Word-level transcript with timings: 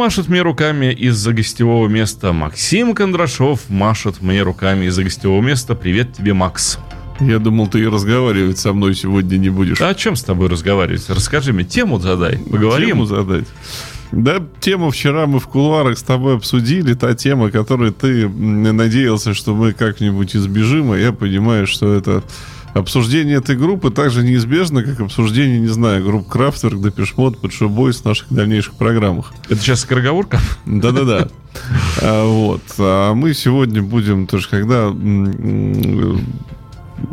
Машет 0.00 0.28
мне 0.28 0.40
руками 0.40 0.94
из-за 0.94 1.34
гостевого 1.34 1.86
места? 1.86 2.32
Максим 2.32 2.94
Кондрашов 2.94 3.68
машет 3.68 4.22
мне 4.22 4.40
руками 4.40 4.86
из-за 4.86 5.04
гостевого 5.04 5.42
места. 5.42 5.74
Привет 5.74 6.14
тебе, 6.14 6.32
Макс. 6.32 6.78
Я 7.20 7.38
думал, 7.38 7.66
ты 7.66 7.80
и 7.80 7.86
разговаривать 7.86 8.58
со 8.58 8.72
мной 8.72 8.94
сегодня 8.94 9.36
не 9.36 9.50
будешь. 9.50 9.78
А 9.82 9.90
о 9.90 9.94
чем 9.94 10.16
с 10.16 10.22
тобой 10.22 10.48
разговаривать? 10.48 11.04
Расскажи 11.10 11.52
мне, 11.52 11.64
тему 11.64 12.00
задай. 12.00 12.38
Поговорим. 12.38 12.88
Тему 12.88 13.04
задать. 13.04 13.44
Да, 14.10 14.42
тему 14.60 14.90
вчера 14.90 15.26
мы 15.26 15.38
в 15.38 15.48
кулуарах 15.48 15.98
с 15.98 16.02
тобой 16.02 16.36
обсудили, 16.36 16.94
та 16.94 17.14
тема, 17.14 17.50
которую 17.50 17.92
ты 17.92 18.26
надеялся, 18.26 19.34
что 19.34 19.54
мы 19.54 19.74
как-нибудь 19.74 20.34
избежим, 20.34 20.92
а 20.92 20.96
я 20.98 21.12
понимаю, 21.12 21.66
что 21.66 21.92
это 21.92 22.24
обсуждение 22.74 23.38
этой 23.38 23.56
группы 23.56 23.90
так 23.90 24.10
же 24.10 24.22
неизбежно, 24.22 24.82
как 24.82 25.00
обсуждение, 25.00 25.60
не 25.60 25.68
знаю, 25.68 26.04
групп 26.04 26.28
Крафтверк, 26.28 26.80
Депешмот, 26.80 27.38
Пэтшо 27.38 27.68
Бойс 27.68 27.98
в 27.98 28.04
наших 28.04 28.32
дальнейших 28.32 28.74
программах. 28.74 29.32
Это 29.48 29.60
сейчас 29.60 29.80
скороговорка? 29.80 30.40
Да-да-да. 30.66 31.28
А, 32.00 32.24
вот. 32.24 32.62
А 32.78 33.12
мы 33.12 33.34
сегодня 33.34 33.82
будем 33.82 34.28
тоже, 34.28 34.48
когда 34.48 34.88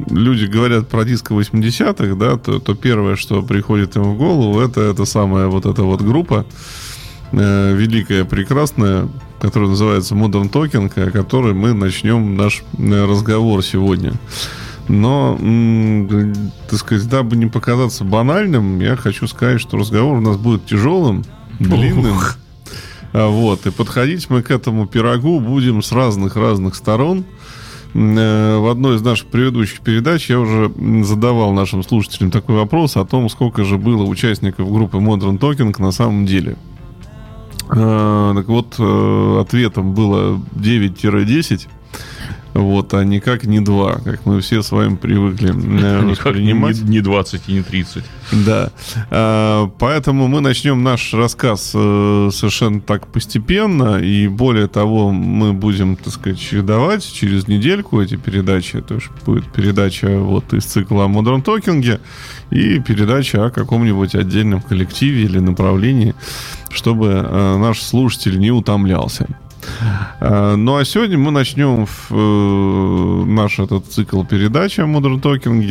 люди 0.09 0.45
говорят 0.45 0.88
про 0.88 1.03
диско 1.05 1.34
80-х, 1.34 2.15
да, 2.15 2.37
то, 2.37 2.59
то 2.59 2.76
первое, 2.76 3.15
что 3.15 3.41
приходит 3.41 3.95
им 3.95 4.03
в 4.03 4.17
голову, 4.17 4.59
это 4.59 4.81
эта 4.81 5.05
самая 5.05 5.48
вот 5.48 5.65
эта 5.65 5.84
вот 5.84 6.01
группа, 6.01 6.45
э, 7.32 7.76
великая, 7.76 8.26
прекрасная, 8.26 9.07
которая 9.39 9.70
называется 9.70 10.15
Modern 10.15 10.51
Talking, 10.51 11.07
о 11.07 11.12
которой 11.12 11.54
мы 11.54 11.73
начнем 11.73 12.35
наш 12.35 12.63
э, 12.77 13.05
разговор 13.05 13.63
сегодня. 13.63 14.13
Но, 14.88 15.38
так 16.70 16.80
сказать, 16.80 17.10
дабы 17.10 17.35
не 17.35 17.48
показаться 17.48 18.04
банальным, 18.04 18.80
я 18.80 18.96
хочу 18.96 19.27
сказать, 19.27 19.60
что 19.60 19.77
разговор 19.77 20.18
у 20.18 20.21
нас 20.21 20.38
будет 20.38 20.66
тяжелым, 20.66 21.26
длинным. 21.60 22.16
Ух. 22.16 22.38
А 23.13 23.27
вот, 23.27 23.66
и 23.66 23.71
подходить 23.71 24.29
мы 24.29 24.44
к 24.44 24.52
этому 24.52 24.88
пирогу 24.88 25.40
будем 25.40 25.82
с 25.82 25.91
разных-разных 25.91 26.76
сторон– 26.76 27.26
Э, 27.94 28.57
в 28.57 28.70
одной 28.70 28.98
из 28.98 29.02
наших 29.02 29.27
предыдущих 29.27 29.79
передач 29.82 30.29
я 30.29 30.40
уже 30.40 30.71
задавал 31.04 31.54
нашим 31.54 31.84
слушателям 31.84 32.32
такой 32.32 32.55
вопрос 32.55 32.96
о 32.96 33.05
том, 33.05 33.29
сколько 33.29 33.63
же 33.63 33.77
было 33.77 34.04
участников 34.04 34.72
группы 34.72 34.98
Modern 34.98 35.40
Talking 35.40 35.74
на 35.82 35.91
самом 35.91 36.26
деле. 36.26 36.57
Э, 37.70 38.34
так 38.35 38.48
вот, 38.48 38.76
э, 38.77 39.40
ответом 39.41 39.94
было 39.94 40.40
9-10. 40.54 41.68
Вот, 42.58 42.91
а 42.96 43.04
никак 43.04 43.44
не 43.44 43.60
2, 43.60 44.00
как 44.04 44.26
мы 44.26 44.41
все 44.41 44.63
с 44.63 44.72
вами 44.72 44.96
привыкли 44.96 45.52
воспринимать. 46.10 46.82
Не, 46.82 46.90
не 46.90 47.02
20 47.02 47.41
и 47.48 47.54
не 47.54 47.62
30. 47.62 48.04
Да. 48.32 48.72
А, 49.12 49.70
поэтому 49.77 50.27
мы 50.27 50.41
начнем 50.41 50.82
наш 50.82 51.13
рассказ 51.13 51.72
э, 51.76 52.30
совершенно 52.34 52.82
так 52.82 53.08
постепенно. 53.08 53.98
И 54.00 54.28
более 54.28 54.68
того, 54.68 55.12
мы 55.12 55.54
будем, 55.54 55.98
так 55.98 56.12
сказать, 56.12 56.40
чередовать 56.40 57.08
через 57.13 57.48
недельку 57.48 58.02
эти 58.02 58.16
передачи. 58.16 58.82
То 58.82 58.96
есть 58.96 59.08
будет 59.24 59.46
передача 59.52 60.18
вот 60.18 60.52
из 60.54 60.66
цикла 60.66 61.05
о 61.05 61.08
Modern 61.08 61.44
Talking 61.44 62.00
и 62.50 62.80
передача 62.80 63.46
о 63.46 63.52
каком-нибудь 63.52 64.16
отдельном 64.16 64.62
коллективе 64.62 65.24
или 65.25 65.38
направлении, 65.38 66.16
чтобы 66.72 67.08
э, 67.08 67.58
наш 67.58 67.81
слушатель 67.84 68.40
не 68.40 68.50
утомлялся. 68.50 69.28
Э, 70.19 70.55
ну 70.55 70.78
а 70.78 70.85
сегодня 70.85 71.17
мы 71.17 71.31
начнем 71.31 71.85
э, 72.09 73.25
наш 73.25 73.59
этот 73.59 73.85
цикл 73.85 74.23
передач 74.23 74.79
о 74.79 74.83
Modern 74.83 75.22
Talking 75.22 75.63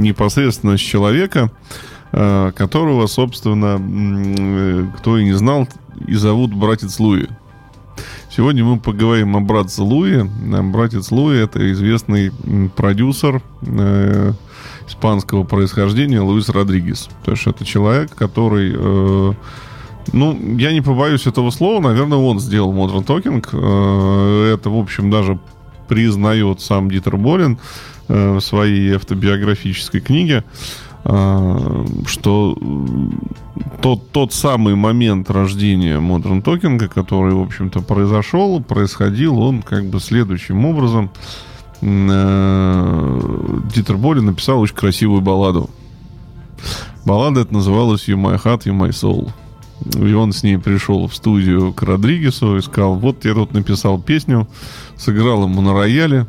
непосредственно 0.00 0.76
с 0.76 0.80
человека, 0.80 1.50
э, 2.12 2.52
которого, 2.54 3.06
собственно, 3.06 3.78
кто 4.98 5.18
и 5.18 5.24
не 5.24 5.32
знал, 5.32 5.68
и 6.06 6.14
зовут 6.14 6.54
братец 6.54 6.98
Луи. 6.98 7.28
Сегодня 8.34 8.64
мы 8.64 8.78
поговорим 8.78 9.36
о 9.36 9.40
братце 9.40 9.82
Луи. 9.82 10.22
Братец 10.22 11.10
Луи 11.10 11.36
это 11.36 11.70
известный 11.72 12.32
продюсер 12.74 13.42
э, 13.60 14.32
испанского 14.88 15.44
происхождения 15.44 16.20
Луис 16.20 16.48
Родригес. 16.48 17.10
То 17.24 17.32
есть 17.32 17.46
это 17.46 17.64
человек, 17.66 18.14
который 18.14 18.72
э, 18.74 19.32
ну, 20.12 20.38
я 20.58 20.72
не 20.72 20.80
побоюсь 20.80 21.26
этого 21.26 21.50
слова. 21.50 21.80
Наверное, 21.80 22.18
он 22.18 22.40
сделал 22.40 22.72
Modern 22.72 23.04
Talking. 23.04 23.46
Э, 23.52 24.54
это, 24.54 24.70
в 24.70 24.78
общем, 24.78 25.10
даже 25.10 25.38
признает 25.88 26.60
сам 26.60 26.90
Дитер 26.90 27.16
Болин 27.16 27.58
э, 28.08 28.36
в 28.36 28.40
своей 28.40 28.96
автобиографической 28.96 30.00
книге, 30.00 30.44
э, 31.04 31.86
что 32.06 32.58
тот, 33.80 34.10
тот 34.10 34.32
самый 34.32 34.74
момент 34.74 35.30
рождения 35.30 35.98
Modern 35.98 36.42
Talking, 36.42 36.88
который, 36.88 37.34
в 37.34 37.42
общем-то, 37.42 37.80
произошел, 37.80 38.60
происходил 38.60 39.38
он 39.38 39.62
как 39.62 39.86
бы 39.86 40.00
следующим 40.00 40.64
образом. 40.64 41.10
Дитер 41.80 41.96
Болин 43.96 44.26
написал 44.26 44.60
очень 44.60 44.76
красивую 44.76 45.20
балладу. 45.20 45.68
Баллада 47.04 47.40
эта 47.40 47.52
называлась 47.52 48.08
«You 48.08 48.16
My 48.16 48.40
Heart, 48.40 48.66
You 48.66 48.78
My 48.78 48.90
Soul». 48.90 49.32
И 49.94 50.12
он 50.12 50.32
с 50.32 50.42
ней 50.42 50.58
пришел 50.58 51.06
в 51.06 51.14
студию 51.14 51.72
к 51.72 51.82
Родригесу 51.82 52.56
и 52.56 52.62
сказал, 52.62 52.96
вот 52.96 53.24
я 53.24 53.34
тут 53.34 53.52
написал 53.52 54.00
песню, 54.00 54.48
сыграл 54.96 55.44
ему 55.44 55.60
на 55.60 55.72
рояле. 55.72 56.26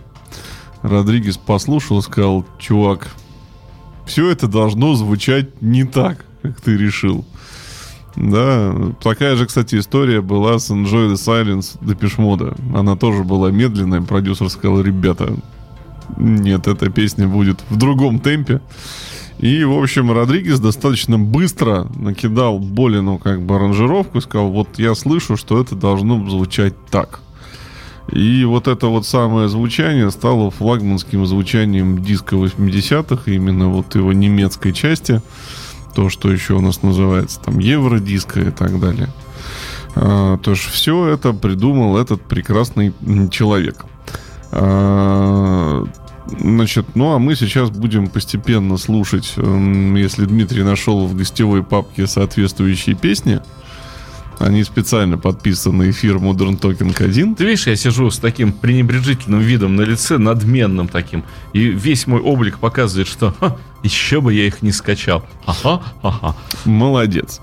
Родригес 0.81 1.37
послушал 1.37 1.99
и 1.99 2.01
сказал, 2.01 2.45
чувак, 2.59 3.09
все 4.05 4.29
это 4.29 4.47
должно 4.47 4.95
звучать 4.95 5.61
не 5.61 5.83
так, 5.83 6.25
как 6.41 6.59
ты 6.61 6.77
решил. 6.77 7.25
Да, 8.15 8.75
такая 9.01 9.35
же, 9.35 9.45
кстати, 9.47 9.79
история 9.79 10.21
была 10.21 10.59
с 10.59 10.69
Enjoy 10.69 11.11
the 11.11 11.13
Silence 11.13 11.77
Депешмода. 11.81 12.55
Она 12.75 12.95
тоже 12.95 13.23
была 13.23 13.49
медленная. 13.49 14.01
Продюсер 14.01 14.49
сказал, 14.49 14.81
ребята, 14.81 15.33
нет, 16.17 16.67
эта 16.67 16.89
песня 16.89 17.27
будет 17.27 17.63
в 17.69 17.77
другом 17.77 18.19
темпе. 18.19 18.61
И, 19.43 19.65
в 19.65 19.73
общем, 19.73 20.09
Родригес 20.09 20.61
достаточно 20.61 21.19
быстро 21.19 21.85
накидал 21.97 22.59
Болину 22.59 23.17
как 23.17 23.41
бы 23.41 23.57
аранжировку 23.57 24.21
сказал, 24.21 24.49
вот 24.49 24.79
я 24.79 24.95
слышу, 24.95 25.35
что 25.35 25.59
это 25.59 25.75
должно 25.75 26.29
звучать 26.29 26.73
так. 26.89 27.19
И 28.09 28.45
вот 28.45 28.69
это 28.69 28.87
вот 28.87 29.05
самое 29.05 29.49
звучание 29.49 30.09
стало 30.11 30.49
флагманским 30.49 31.25
звучанием 31.25 32.01
диска 32.01 32.37
80-х, 32.37 33.29
именно 33.29 33.67
вот 33.67 33.93
его 33.95 34.13
немецкой 34.13 34.71
части, 34.71 35.21
то, 35.93 36.07
что 36.07 36.31
еще 36.31 36.53
у 36.53 36.61
нас 36.61 36.81
называется 36.81 37.41
там 37.41 37.59
евродиско 37.59 38.39
и 38.39 38.49
так 38.49 38.79
далее. 38.79 39.09
А, 39.95 40.37
то 40.37 40.51
есть 40.51 40.63
все 40.63 41.07
это 41.07 41.33
придумал 41.33 41.97
этот 41.97 42.21
прекрасный 42.21 42.93
человек. 43.29 43.83
А, 44.53 45.85
Значит, 46.27 46.95
ну 46.95 47.13
а 47.13 47.19
мы 47.19 47.35
сейчас 47.35 47.69
будем 47.69 48.07
постепенно 48.07 48.77
слушать, 48.77 49.33
эм, 49.37 49.95
если 49.95 50.25
Дмитрий 50.25 50.63
нашел 50.63 51.05
в 51.05 51.15
гостевой 51.15 51.63
папке 51.63 52.07
соответствующие 52.07 52.95
песни. 52.95 53.41
Они 54.39 54.63
специально 54.63 55.17
подписаны 55.17 55.91
эфир 55.91 56.17
Modern 56.17 56.59
Talking 56.59 57.01
1. 57.01 57.35
Ты 57.35 57.45
видишь, 57.45 57.67
я 57.67 57.75
сижу 57.75 58.09
с 58.09 58.17
таким 58.17 58.51
пренебрежительным 58.51 59.39
видом 59.39 59.75
на 59.75 59.81
лице, 59.81 60.17
надменным 60.17 60.87
таким. 60.87 61.23
И 61.53 61.67
весь 61.67 62.07
мой 62.07 62.19
облик 62.19 62.57
показывает, 62.59 63.07
что 63.07 63.33
Ха, 63.39 63.55
еще 63.83 64.21
бы 64.21 64.33
я 64.33 64.47
их 64.47 64.61
не 64.61 64.71
скачал. 64.71 65.23
Ага, 65.45 65.83
ага. 66.01 66.35
Молодец. 66.65 67.41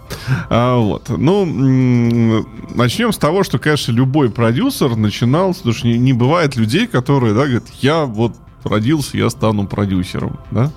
А, 0.48 0.76
вот. 0.78 1.08
Ну, 1.08 2.44
начнем 2.74 3.12
с 3.12 3.18
того, 3.18 3.44
что, 3.44 3.58
конечно, 3.58 3.92
любой 3.92 4.30
продюсер 4.30 4.96
начинал, 4.96 5.54
потому 5.54 5.74
что 5.74 5.86
не, 5.86 5.96
не 5.96 6.12
бывает 6.12 6.56
людей, 6.56 6.86
которые, 6.86 7.34
да, 7.34 7.42
говорят, 7.44 7.64
я 7.80 8.04
вот 8.04 8.36
родился, 8.64 9.16
я 9.16 9.30
стану 9.30 9.66
продюсером, 9.66 10.38
да? 10.50 10.70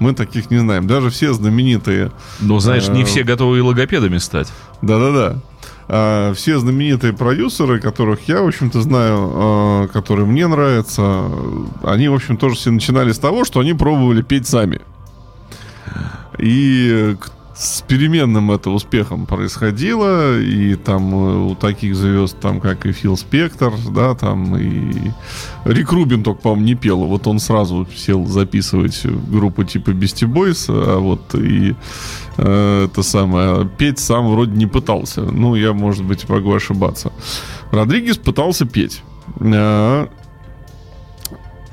Мы 0.00 0.12
таких 0.12 0.50
не 0.50 0.58
знаем. 0.58 0.86
Даже 0.86 1.10
все 1.10 1.32
знаменитые... 1.32 2.10
Ну, 2.40 2.58
знаешь, 2.58 2.88
не 2.88 3.02
э, 3.02 3.04
все 3.04 3.22
готовы 3.22 3.58
и 3.58 3.60
логопедами 3.60 4.18
стать. 4.18 4.52
Да-да-да. 4.82 5.40
А, 5.86 6.32
все 6.34 6.58
знаменитые 6.58 7.12
продюсеры, 7.12 7.80
которых 7.80 8.26
я, 8.28 8.42
в 8.42 8.48
общем-то, 8.48 8.82
знаю, 8.82 9.16
а, 9.16 9.88
которые 9.88 10.26
мне 10.26 10.46
нравятся, 10.46 11.30
они, 11.82 12.08
в 12.08 12.14
общем, 12.14 12.36
тоже 12.36 12.56
все 12.56 12.70
начинали 12.70 13.12
с 13.12 13.18
того, 13.18 13.44
что 13.44 13.60
они 13.60 13.74
пробовали 13.74 14.22
петь 14.22 14.46
сами. 14.46 14.80
И 16.38 17.16
с 17.56 17.82
переменным 17.82 18.50
это 18.50 18.70
успехом 18.70 19.26
происходило, 19.26 20.40
и 20.40 20.74
там 20.74 21.14
э, 21.14 21.36
у 21.50 21.54
таких 21.54 21.94
звезд, 21.94 22.36
там, 22.40 22.60
как 22.60 22.84
и 22.84 22.92
Фил 22.92 23.16
Спектор, 23.16 23.72
да, 23.90 24.14
там, 24.14 24.56
и 24.56 25.12
Рик 25.64 25.92
Рубин 25.92 26.24
только, 26.24 26.42
по-моему, 26.42 26.66
не 26.66 26.74
пел, 26.74 27.04
вот 27.04 27.26
он 27.26 27.38
сразу 27.38 27.86
сел 27.94 28.26
записывать 28.26 29.06
группу 29.06 29.62
типа 29.62 29.90
Beastie 29.90 30.26
Boys, 30.26 30.66
а 30.68 30.98
вот 30.98 31.34
и 31.34 31.76
э, 32.38 32.86
это 32.86 33.02
самое, 33.02 33.68
петь 33.78 34.00
сам 34.00 34.30
вроде 34.30 34.52
не 34.52 34.66
пытался, 34.66 35.22
ну, 35.22 35.54
я, 35.54 35.72
может 35.72 36.04
быть, 36.04 36.28
могу 36.28 36.52
ошибаться. 36.52 37.12
Родригес 37.70 38.18
пытался 38.18 38.66
петь. 38.66 39.02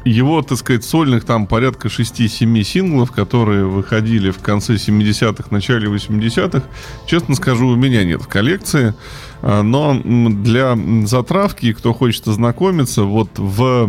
Его, 0.04 0.42
так 0.42 0.58
сказать, 0.58 0.84
сольных 0.84 1.26
там 1.26 1.46
порядка 1.46 1.88
6-7 1.88 2.64
синглов, 2.64 3.12
которые 3.12 3.66
выходили 3.66 4.32
в 4.32 4.40
конце 4.40 4.74
70-х, 4.76 5.50
начале 5.52 5.88
80-х, 5.90 6.64
честно 7.06 7.36
скажу, 7.36 7.68
у 7.68 7.76
меня 7.76 8.04
нет 8.04 8.22
в 8.22 8.28
коллекции. 8.28 8.96
А, 9.44 9.62
но 9.62 10.00
для 10.04 10.76
затравки, 11.06 11.74
кто 11.74 11.94
хочет 11.94 12.28
ознакомиться, 12.28 13.04
вот 13.04 13.30
в 13.38 13.84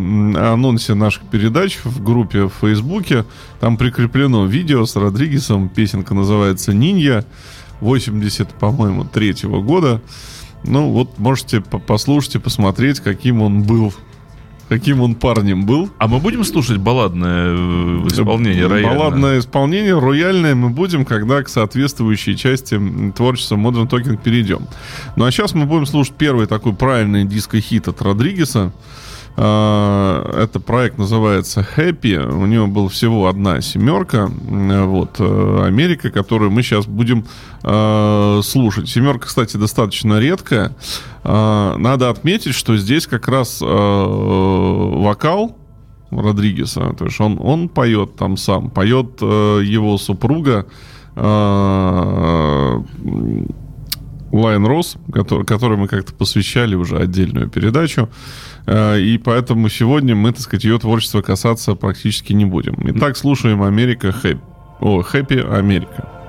анонсе 0.53 0.93
наших 0.93 1.23
передач 1.25 1.79
в 1.83 2.03
группе 2.03 2.45
в 2.45 2.53
Фейсбуке 2.61 3.25
там 3.61 3.79
прикреплено 3.79 4.45
видео 4.45 4.85
с 4.85 4.97
Родригесом. 4.97 5.71
Песенка 5.71 6.13
называется 6.13 6.75
«Нинья» 6.75 7.25
80, 7.81 8.51
по-моему, 8.51 9.07
третьего 9.07 9.63
года. 9.63 10.03
Ну, 10.65 10.91
вот 10.91 11.19
можете 11.19 11.61
послушать 11.61 12.37
и 12.37 12.39
посмотреть, 12.39 13.01
каким 13.01 13.43
он 13.43 13.63
был 13.63 13.93
каким 14.73 15.03
он 15.03 15.15
парнем 15.15 15.67
был. 15.67 15.91
А 15.99 16.09
мы 16.09 16.19
будем 16.19 16.45
слушать 16.45 16.79
балладное 16.79 17.55
э, 17.55 18.07
исполнение 18.07 18.67
рояльное? 18.67 18.97
Балладное 18.97 19.39
исполнение, 19.39 19.99
рояльное 19.99 20.55
мы 20.55 20.71
будем, 20.71 21.05
когда 21.05 21.43
к 21.43 21.51
соответствующей 21.51 22.37
части 22.37 22.81
творчества 23.15 23.57
Modern 23.57 23.89
Talking 23.89 24.19
перейдем. 24.23 24.67
Ну 25.17 25.27
а 25.27 25.31
сейчас 25.31 25.55
мы 25.55 25.67
будем 25.67 25.85
слушать 25.85 26.15
первый 26.17 26.47
такой 26.47 26.73
правильный 26.73 27.25
диско-хит 27.25 27.89
от 27.89 28.01
Родригеса. 28.01 28.73
А, 29.35 30.43
это 30.43 30.61
проект 30.61 30.99
называется 30.99 31.67
Happy. 31.77 32.17
У 32.17 32.47
него 32.47 32.67
была 32.67 32.89
всего 32.89 33.29
одна 33.29 33.61
семерка. 33.61 34.29
Вот, 34.29 35.17
э, 35.19 35.65
Америка, 35.67 36.11
которую 36.11 36.51
мы 36.51 36.63
сейчас 36.63 36.87
будем 36.87 37.25
э, 37.63 38.41
слушать. 38.43 38.89
Семерка, 38.89 39.27
кстати, 39.27 39.57
достаточно 39.57 40.19
редкая. 40.19 40.77
Э, 41.25 41.77
надо 41.79 42.11
отметить, 42.11 42.55
что 42.55 42.77
здесь 42.77 43.07
как 43.07 43.29
раз 43.29 43.61
э, 43.63 43.67
вокал 43.67 45.57
Родригеса. 46.11 46.95
То 46.99 47.07
есть 47.07 47.19
он, 47.21 47.39
он 47.41 47.71
поет 47.71 48.17
там 48.17 48.37
сам. 48.37 48.71
Поет 48.71 49.23
его 49.23 49.97
супруга 49.97 50.67
Лайн 54.33 54.67
Росс, 54.67 54.97
который, 55.13 55.45
которой 55.45 55.79
мы 55.79 55.89
как-то 55.89 56.15
посвящали 56.15 56.75
уже 56.75 56.99
отдельную 56.99 57.49
передачу. 57.49 58.09
Э, 58.67 58.99
и 58.99 59.19
поэтому 59.19 59.69
сегодня 59.69 60.15
мы, 60.15 60.33
так 60.33 60.41
сказать, 60.41 60.65
ее 60.65 60.79
творчества 60.79 61.23
касаться 61.23 61.75
практически 61.75 62.33
не 62.33 62.45
будем. 62.45 62.77
Итак, 62.97 63.17
слушаем 63.17 63.63
Америка 63.63 64.13
Хэппи. 64.13 64.41
О, 64.81 65.03
Хэппи 65.03 65.45
Америка. 65.49 66.22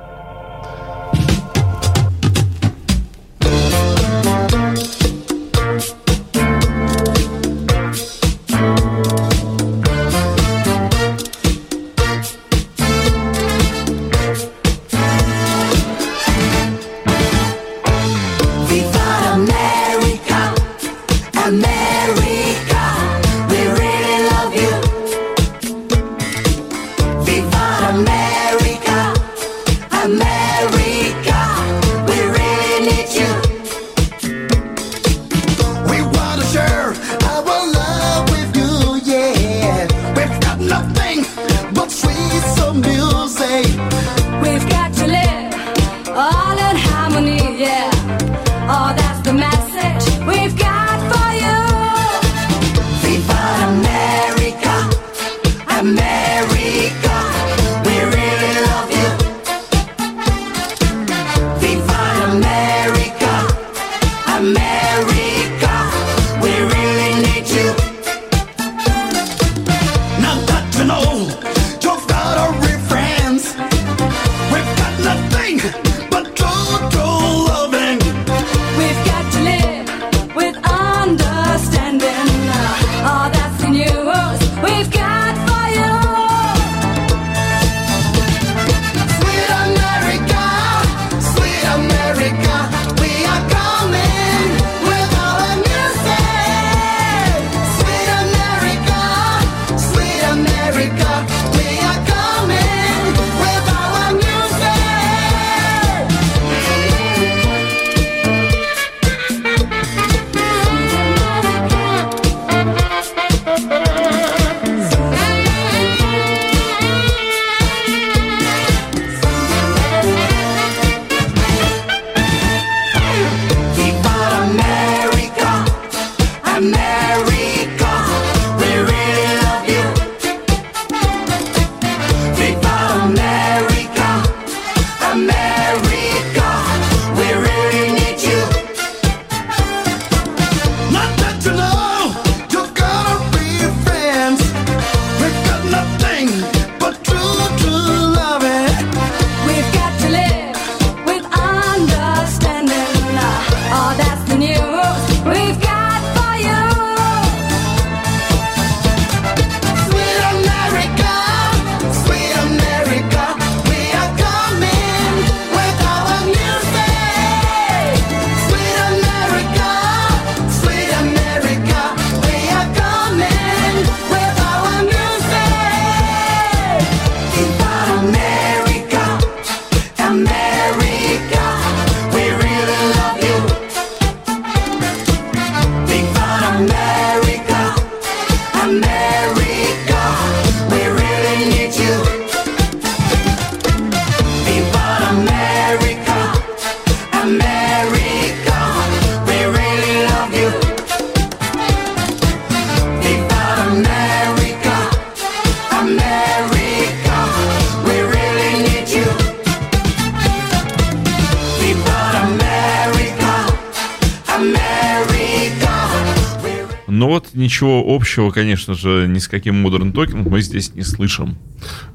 Вот 217.14 217.30
ничего 217.34 217.84
общего, 217.88 218.32
конечно 218.32 218.74
же, 218.74 219.08
ни 219.08 219.20
с 219.20 219.28
каким 219.28 219.66
Modern 219.66 219.94
Talking 219.94 220.30
мы 220.30 220.42
здесь 220.42 220.76
не 220.76 220.84
слышим. 220.84 221.38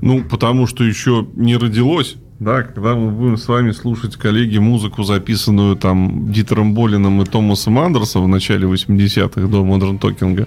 Ну, 0.00 0.24
потому 0.24 0.66
что 0.66 0.84
еще 0.84 1.26
не 1.34 1.56
родилось. 1.56 2.16
Да, 2.38 2.62
когда 2.62 2.94
мы 2.94 3.10
будем 3.10 3.36
с 3.36 3.48
вами 3.48 3.72
слушать, 3.72 4.14
коллеги, 4.16 4.58
музыку, 4.58 5.02
записанную 5.02 5.74
там 5.74 6.32
Дитером 6.32 6.72
Болином 6.72 7.20
и 7.20 7.24
Томасом 7.24 7.80
Андерсом 7.80 8.24
в 8.24 8.28
начале 8.28 8.68
80-х 8.68 9.48
до 9.48 9.64
Modern 9.64 9.98
Talking, 9.98 10.46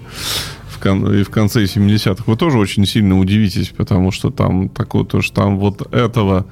и 1.19 1.23
в 1.23 1.29
конце 1.29 1.65
70-х, 1.65 2.23
вы 2.25 2.35
тоже 2.37 2.57
очень 2.57 2.85
сильно 2.85 3.19
удивитесь, 3.19 3.69
потому 3.69 4.11
что 4.11 4.31
там 4.31 4.69
такое, 4.69 5.03
то, 5.03 5.21
что 5.21 5.35
там 5.35 5.59
вот 5.59 5.93
этого 5.93 6.47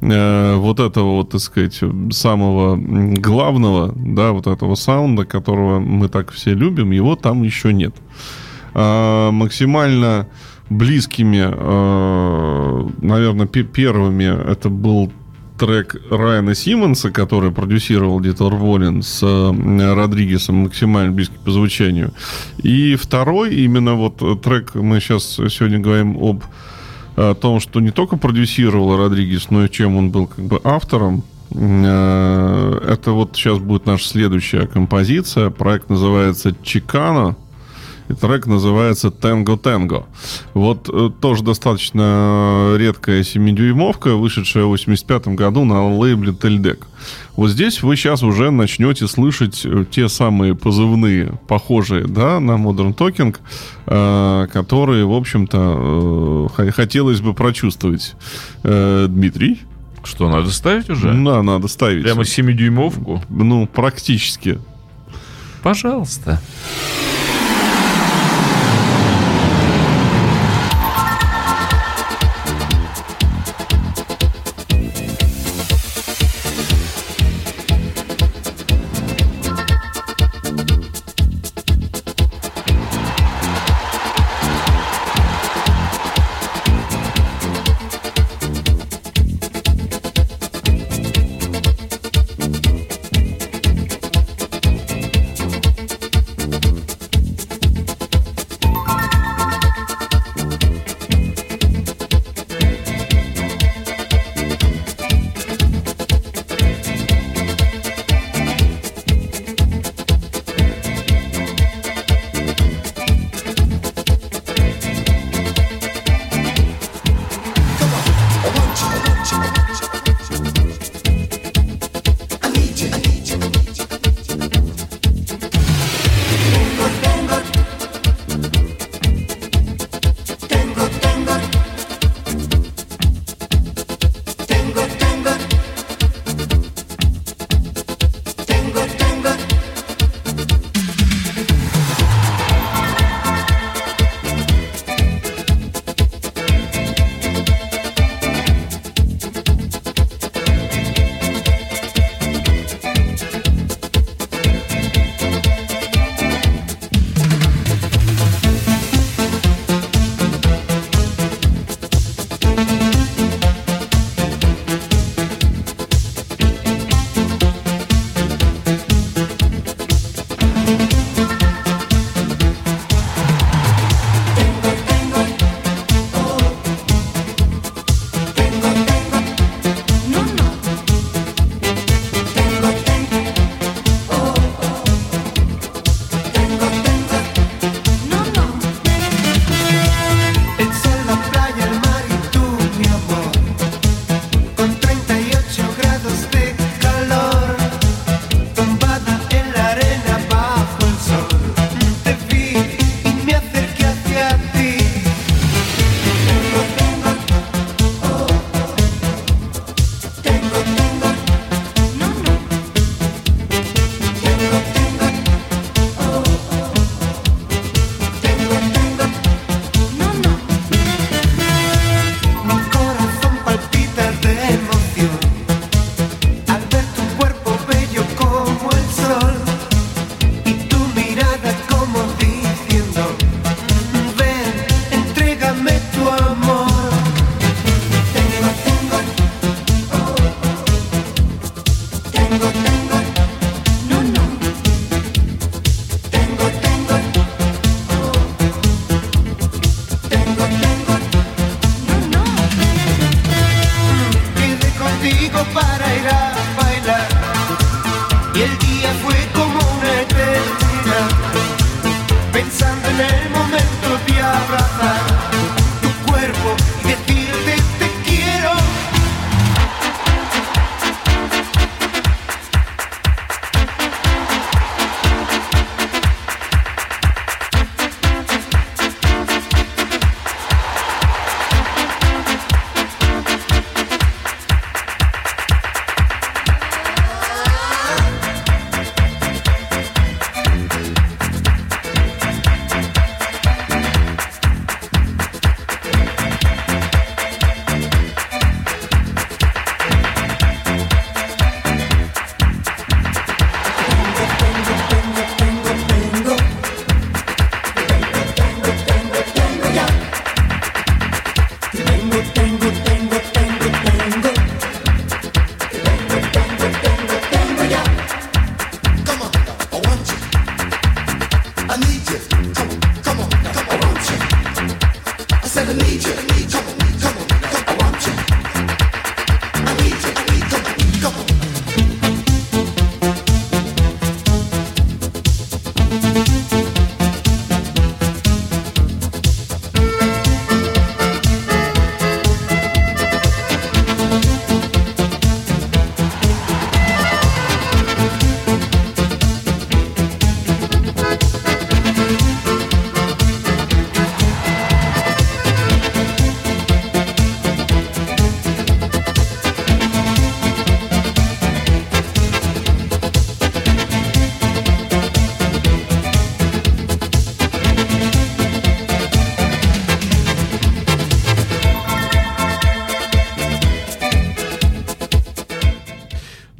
вот 0.00 0.78
этого 0.78 1.16
вот, 1.16 1.30
так 1.30 1.40
сказать, 1.40 1.80
самого 2.12 2.76
главного, 2.76 3.92
да, 3.96 4.32
вот 4.32 4.46
этого 4.46 4.76
саунда, 4.76 5.24
которого 5.24 5.80
мы 5.80 6.08
так 6.08 6.30
все 6.30 6.54
любим, 6.54 6.92
его 6.92 7.16
там 7.16 7.42
еще 7.42 7.72
нет. 7.72 7.94
А, 8.74 9.30
максимально 9.32 10.28
близкими, 10.70 11.48
э, 11.50 12.88
наверное, 13.00 13.46
первыми 13.46 14.50
это 14.50 14.68
был 14.68 15.10
трек 15.58 15.96
Райана 16.10 16.54
Симмонса, 16.54 17.10
который 17.10 17.50
продюсировал 17.50 18.20
Дитер 18.20 18.54
Волин 18.54 19.02
с 19.02 19.20
э, 19.22 19.94
Родригесом, 19.94 20.56
максимально 20.56 21.12
близкий 21.12 21.38
по 21.44 21.50
звучанию. 21.50 22.12
И 22.62 22.94
второй, 22.96 23.54
именно 23.56 23.94
вот 23.94 24.42
трек, 24.42 24.74
мы 24.74 25.00
сейчас 25.00 25.24
сегодня 25.24 25.80
говорим 25.80 26.16
об 26.16 26.44
о 27.18 27.34
том, 27.34 27.60
что 27.60 27.80
не 27.80 27.90
только 27.90 28.16
продюсировал 28.16 28.96
Родригес, 28.96 29.50
но 29.50 29.64
и 29.64 29.70
чем 29.70 29.96
он 29.96 30.10
был 30.10 30.26
как 30.26 30.44
бы 30.44 30.60
автором. 30.64 31.24
Э, 31.50 32.80
это 32.86 33.12
вот 33.12 33.34
сейчас 33.34 33.58
будет 33.58 33.86
наша 33.86 34.06
следующая 34.06 34.66
композиция. 34.66 35.50
Проект 35.50 35.90
называется 35.90 36.54
Чикано. 36.62 37.36
И 38.08 38.14
трек 38.14 38.46
называется 38.46 39.10
«Тенго 39.10 39.56
Тенго». 39.56 40.06
Вот 40.54 40.88
э, 40.88 41.10
тоже 41.20 41.44
достаточно 41.44 42.74
редкая 42.78 43.20
7-дюймовка, 43.20 44.14
вышедшая 44.14 44.64
в 44.64 44.68
85 44.68 45.28
году 45.28 45.64
на 45.64 45.86
лейбле 45.94 46.32
Тельдек. 46.32 46.86
Вот 47.36 47.50
здесь 47.50 47.82
вы 47.82 47.96
сейчас 47.96 48.22
уже 48.22 48.50
начнете 48.50 49.06
слышать 49.06 49.60
э, 49.64 49.84
те 49.90 50.08
самые 50.08 50.54
позывные, 50.54 51.38
похожие 51.48 52.06
да, 52.06 52.40
на 52.40 52.52
Modern 52.52 52.96
Talking, 52.96 53.36
э, 53.86 54.46
которые, 54.52 55.04
в 55.04 55.12
общем-то, 55.12 56.48
э, 56.58 56.70
хотелось 56.70 57.20
бы 57.20 57.34
прочувствовать. 57.34 58.14
Э, 58.62 59.06
Дмитрий? 59.08 59.60
Что, 60.02 60.30
надо 60.30 60.50
ставить 60.50 60.88
уже? 60.88 61.12
Да, 61.12 61.42
надо 61.42 61.68
ставить. 61.68 62.04
Прямо 62.04 62.22
7-дюймовку? 62.22 63.20
Ну, 63.28 63.66
практически. 63.66 64.58
Пожалуйста. 65.62 66.40
Пожалуйста. 66.40 67.17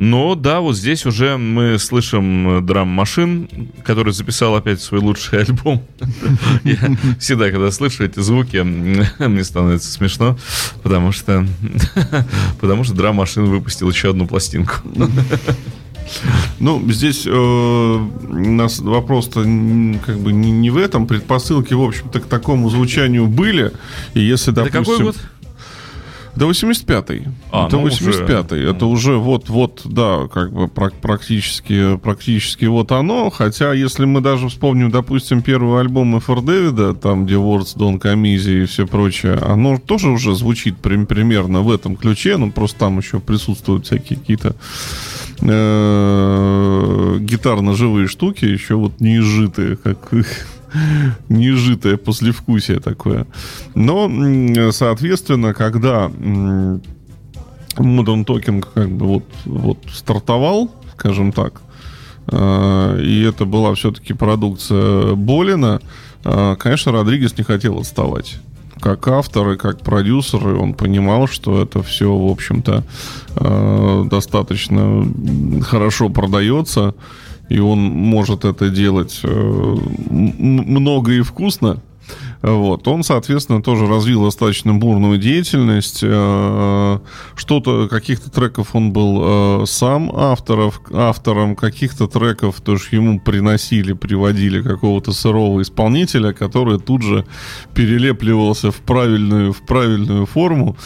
Но 0.08 0.34
да, 0.34 0.60
вот 0.60 0.74
здесь 0.74 1.04
уже 1.04 1.36
мы 1.36 1.78
слышим 1.78 2.64
драм 2.64 2.88
машин, 2.88 3.46
который 3.84 4.14
записал 4.14 4.56
опять 4.56 4.80
свой 4.80 5.00
лучший 5.00 5.40
альбом. 5.42 5.82
Я 6.64 6.78
всегда, 7.20 7.50
когда 7.50 7.70
слышу 7.70 8.04
эти 8.04 8.18
звуки, 8.20 8.56
мне 9.18 9.44
становится 9.44 9.92
смешно, 9.92 10.38
потому 10.82 11.12
что 11.12 11.46
потому 12.60 12.84
что 12.84 12.94
драм 12.94 13.16
машин 13.16 13.44
выпустил 13.44 13.90
еще 13.90 14.10
одну 14.10 14.26
пластинку. 14.26 14.76
Ну, 16.58 16.82
здесь 16.90 17.26
э, 17.26 17.30
у 17.30 18.52
нас 18.52 18.78
вопрос-то 18.78 19.42
как 20.06 20.18
бы 20.18 20.32
не, 20.32 20.50
не 20.50 20.70
в 20.70 20.78
этом. 20.78 21.06
Предпосылки, 21.06 21.74
в 21.74 21.82
общем-то, 21.82 22.20
к 22.20 22.26
такому 22.26 22.70
звучанию 22.70 23.26
были. 23.26 23.72
И 24.14 24.20
если, 24.20 24.52
допустим... 24.52 24.80
Это 24.80 24.90
какой 24.90 25.04
год? 25.04 25.16
Да 26.38 26.46
85-й. 26.46 27.24
А, 27.50 27.66
это 27.66 27.78
ну 27.78 27.88
85-й. 27.88 28.60
Уже... 28.60 28.70
Это 28.70 28.86
уже 28.86 29.16
вот-вот, 29.16 29.82
да, 29.84 30.28
как 30.32 30.52
бы 30.52 30.68
практически, 30.68 31.96
практически 31.96 32.66
вот 32.66 32.92
оно. 32.92 33.28
Хотя, 33.30 33.72
если 33.72 34.04
мы 34.04 34.20
даже 34.20 34.48
вспомним, 34.48 34.92
допустим, 34.92 35.42
первый 35.42 35.80
альбом 35.80 36.16
Эфор 36.16 36.40
Дэвида, 36.42 36.94
там, 36.94 37.26
где 37.26 37.34
Words, 37.34 37.76
Don 37.76 37.98
Камизи 37.98 38.62
и 38.62 38.64
все 38.66 38.86
прочее, 38.86 39.34
оно 39.34 39.78
тоже 39.78 40.10
уже 40.10 40.36
звучит 40.36 40.76
примерно 40.78 41.62
в 41.62 41.72
этом 41.72 41.96
ключе, 41.96 42.36
но 42.36 42.52
просто 42.52 42.78
там 42.78 42.98
еще 42.98 43.18
присутствуют 43.18 43.86
всякие 43.86 44.16
какие-то 44.20 44.54
э, 45.40 47.16
гитарно-живые 47.18 48.06
штуки, 48.06 48.44
еще 48.44 48.76
вот 48.76 49.00
не 49.00 49.18
изжитые, 49.18 49.76
как 49.76 50.12
неизжитое 51.28 51.96
послевкусие 51.96 52.80
такое. 52.80 53.26
Но, 53.74 54.10
соответственно, 54.72 55.54
когда 55.54 56.10
Modern 57.78 58.24
Talking 58.24 58.64
как 58.74 58.90
бы 58.90 59.06
вот, 59.06 59.24
вот 59.44 59.78
стартовал, 59.92 60.70
скажем 60.94 61.32
так, 61.32 61.60
э, 62.30 63.00
и 63.02 63.22
это 63.22 63.44
была 63.44 63.74
все-таки 63.74 64.14
продукция 64.14 65.14
Болина, 65.14 65.80
э, 66.24 66.56
конечно, 66.58 66.92
Родригес 66.92 67.38
не 67.38 67.44
хотел 67.44 67.78
отставать 67.78 68.40
как 68.80 69.08
автор 69.08 69.50
и 69.50 69.56
как 69.56 69.80
продюсер, 69.80 70.48
и 70.48 70.52
он 70.52 70.74
понимал, 70.74 71.26
что 71.26 71.62
это 71.62 71.82
все, 71.82 72.16
в 72.16 72.30
общем-то, 72.30 72.84
э, 73.36 74.04
достаточно 74.10 75.04
хорошо 75.62 76.08
продается 76.08 76.94
и 77.48 77.58
он 77.58 77.78
может 77.80 78.44
это 78.44 78.68
делать 78.68 79.20
э, 79.22 79.28
много 80.10 81.12
и 81.12 81.22
вкусно, 81.22 81.80
вот. 82.42 82.86
Он, 82.86 83.02
соответственно, 83.02 83.62
тоже 83.62 83.86
развил 83.86 84.24
достаточно 84.24 84.72
бурную 84.74 85.18
деятельность. 85.18 86.00
Э, 86.02 86.98
что-то, 87.34 87.88
каких-то 87.88 88.30
треков 88.30 88.74
он 88.74 88.92
был 88.92 89.62
э, 89.62 89.66
сам 89.66 90.12
авторов, 90.14 90.80
автором, 90.92 91.56
каких-то 91.56 92.06
треков 92.06 92.60
тоже 92.60 92.84
ему 92.92 93.18
приносили, 93.18 93.92
приводили 93.92 94.62
какого-то 94.62 95.12
сырого 95.12 95.62
исполнителя, 95.62 96.32
который 96.32 96.78
тут 96.78 97.02
же 97.02 97.26
перелепливался 97.74 98.70
в 98.70 98.76
правильную, 98.76 99.52
в 99.52 99.66
правильную 99.66 100.26
форму. 100.26 100.76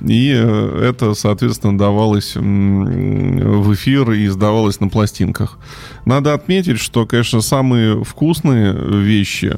И 0.00 0.32
э, 0.32 0.88
это, 0.88 1.14
соответственно, 1.14 1.76
давалось 1.76 2.36
в 2.36 3.74
эфир 3.74 4.12
и 4.12 4.26
издавалось 4.26 4.80
на 4.80 4.88
пластинках. 4.88 5.58
Надо 6.04 6.34
отметить, 6.34 6.78
что, 6.78 7.04
конечно, 7.04 7.40
самые 7.40 8.02
вкусные 8.04 8.72
вещи, 8.72 9.56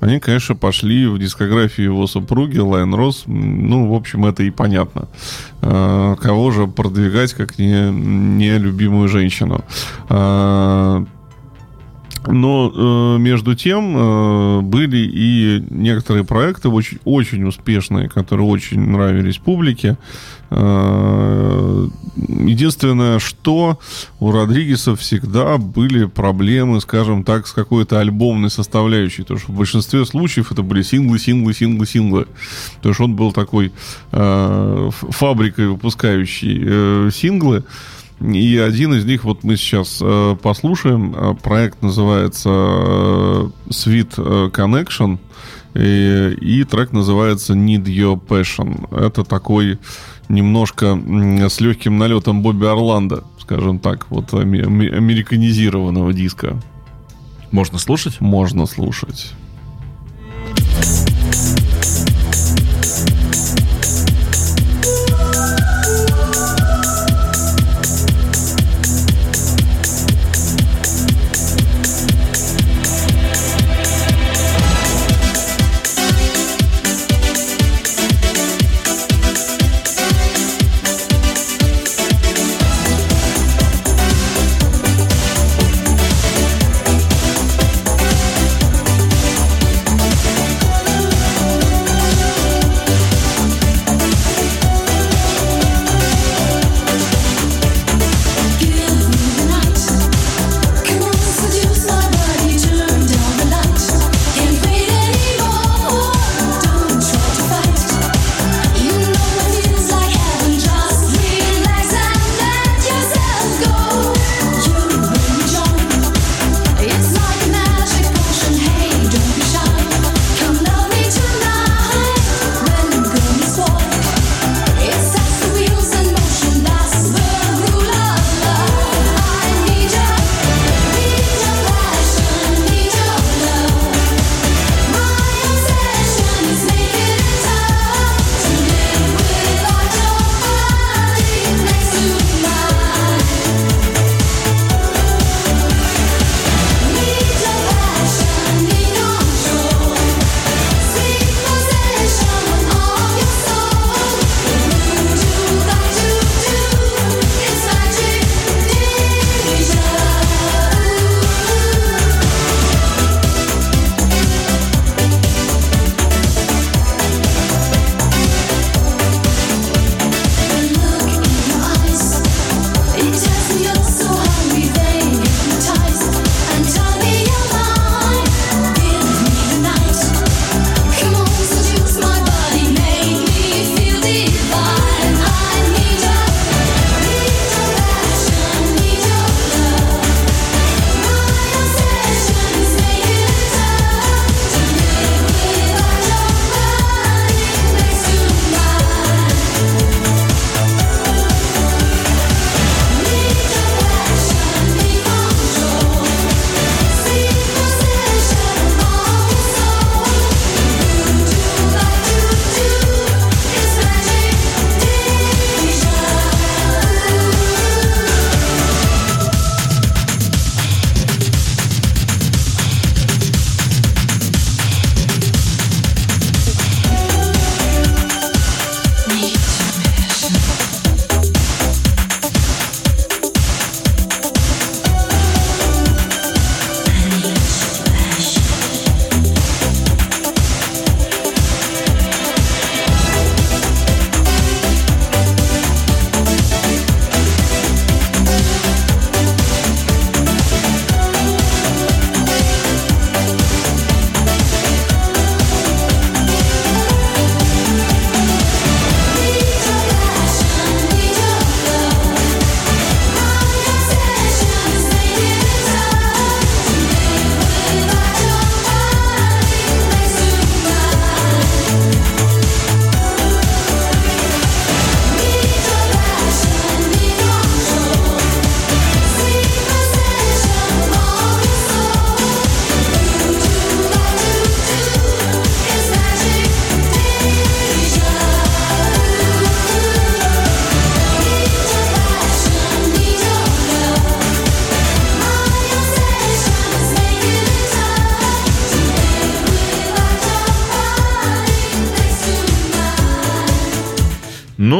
они, 0.00 0.18
конечно, 0.18 0.54
пошли 0.54 1.06
в 1.06 1.18
дискографию 1.18 1.92
его 1.92 2.06
супруги 2.06 2.58
Лайн 2.58 2.94
Росс. 2.94 3.24
Ну, 3.26 3.90
в 3.90 3.94
общем, 3.94 4.24
это 4.24 4.42
и 4.42 4.50
понятно. 4.50 5.08
А, 5.60 6.16
кого 6.16 6.50
же 6.50 6.66
продвигать, 6.66 7.34
как 7.34 7.58
не, 7.58 7.90
не 7.90 8.58
любимую 8.58 9.08
женщину. 9.08 9.62
Но 12.26 12.72
э, 12.74 13.18
между 13.18 13.54
тем 13.54 13.96
э, 13.96 14.60
были 14.60 14.98
и 14.98 15.64
некоторые 15.70 16.24
проекты 16.24 16.68
очень, 16.68 16.98
очень 17.04 17.44
успешные, 17.44 18.08
которые 18.08 18.46
очень 18.46 18.80
нравились 18.80 19.38
публике. 19.38 19.96
Э, 20.50 21.88
единственное, 22.16 23.18
что 23.20 23.78
у 24.18 24.32
Родригеса 24.32 24.96
всегда 24.96 25.56
были 25.58 26.06
проблемы, 26.06 26.80
скажем 26.80 27.24
так, 27.24 27.46
с 27.46 27.52
какой-то 27.52 28.00
альбомной 28.00 28.50
составляющей. 28.50 29.22
Потому 29.22 29.40
что 29.40 29.52
в 29.52 29.56
большинстве 29.56 30.04
случаев 30.04 30.52
это 30.52 30.62
были 30.62 30.82
синглы, 30.82 31.18
синглы, 31.18 31.54
синглы, 31.54 31.86
синглы. 31.86 32.26
Потому 32.76 32.94
что 32.94 33.04
он 33.04 33.16
был 33.16 33.32
такой 33.32 33.72
э, 34.12 34.90
фабрикой, 34.92 35.68
выпускающей 35.68 36.62
э, 36.62 37.10
синглы. 37.12 37.64
И 38.20 38.58
один 38.58 38.94
из 38.94 39.04
них 39.06 39.24
вот 39.24 39.44
мы 39.44 39.56
сейчас 39.56 39.98
э, 40.02 40.36
послушаем. 40.42 41.14
Э, 41.16 41.34
проект 41.42 41.82
называется 41.82 42.50
э, 42.50 43.48
Sweet 43.68 44.50
Connection. 44.52 45.18
И, 45.74 46.36
и 46.40 46.64
трек 46.64 46.92
называется 46.92 47.54
Need 47.54 47.84
Your 47.84 48.20
Passion. 48.20 48.94
Это 48.94 49.24
такой 49.24 49.78
немножко 50.28 51.00
с 51.48 51.60
легким 51.60 51.96
налетом 51.96 52.42
Бобби 52.42 52.66
Орландо, 52.66 53.24
скажем 53.40 53.78
так, 53.78 54.10
вот 54.10 54.34
американизированного 54.34 56.12
диска. 56.12 56.60
Можно 57.52 57.78
слушать? 57.78 58.20
Можно 58.20 58.66
слушать. 58.66 59.32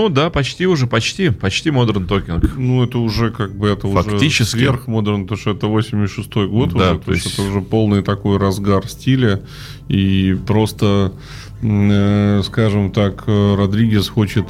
Ну 0.00 0.08
да, 0.08 0.30
почти 0.30 0.66
уже, 0.66 0.86
почти, 0.86 1.28
почти 1.28 1.68
Modern 1.68 2.06
Talking. 2.08 2.52
Ну, 2.56 2.82
это 2.82 2.98
уже 2.98 3.30
как 3.30 3.54
бы 3.54 3.68
это 3.68 3.86
Фактически. 3.86 4.42
уже 4.42 4.50
сверх 4.50 4.88
Modern, 4.88 5.24
потому 5.24 5.38
что 5.38 5.50
это 5.50 5.66
86-й 5.66 6.46
год 6.46 6.70
Да, 6.72 6.92
уже, 6.92 7.00
то 7.00 7.12
есть 7.12 7.34
это 7.34 7.42
уже 7.42 7.60
полный 7.60 8.02
такой 8.02 8.38
разгар 8.38 8.88
стиля. 8.88 9.42
И 9.88 10.38
просто, 10.46 11.12
э, 11.60 12.40
скажем 12.46 12.92
так, 12.92 13.24
э, 13.26 13.54
Родригес 13.58 14.08
хочет 14.08 14.46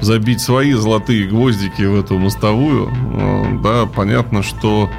забить 0.00 0.40
свои 0.40 0.72
золотые 0.72 1.28
гвоздики 1.28 1.82
в 1.82 1.94
эту 2.00 2.18
мостовую. 2.18 2.88
Э, 3.14 3.60
Да, 3.62 3.86
понятно, 3.86 4.42
что 4.42 4.90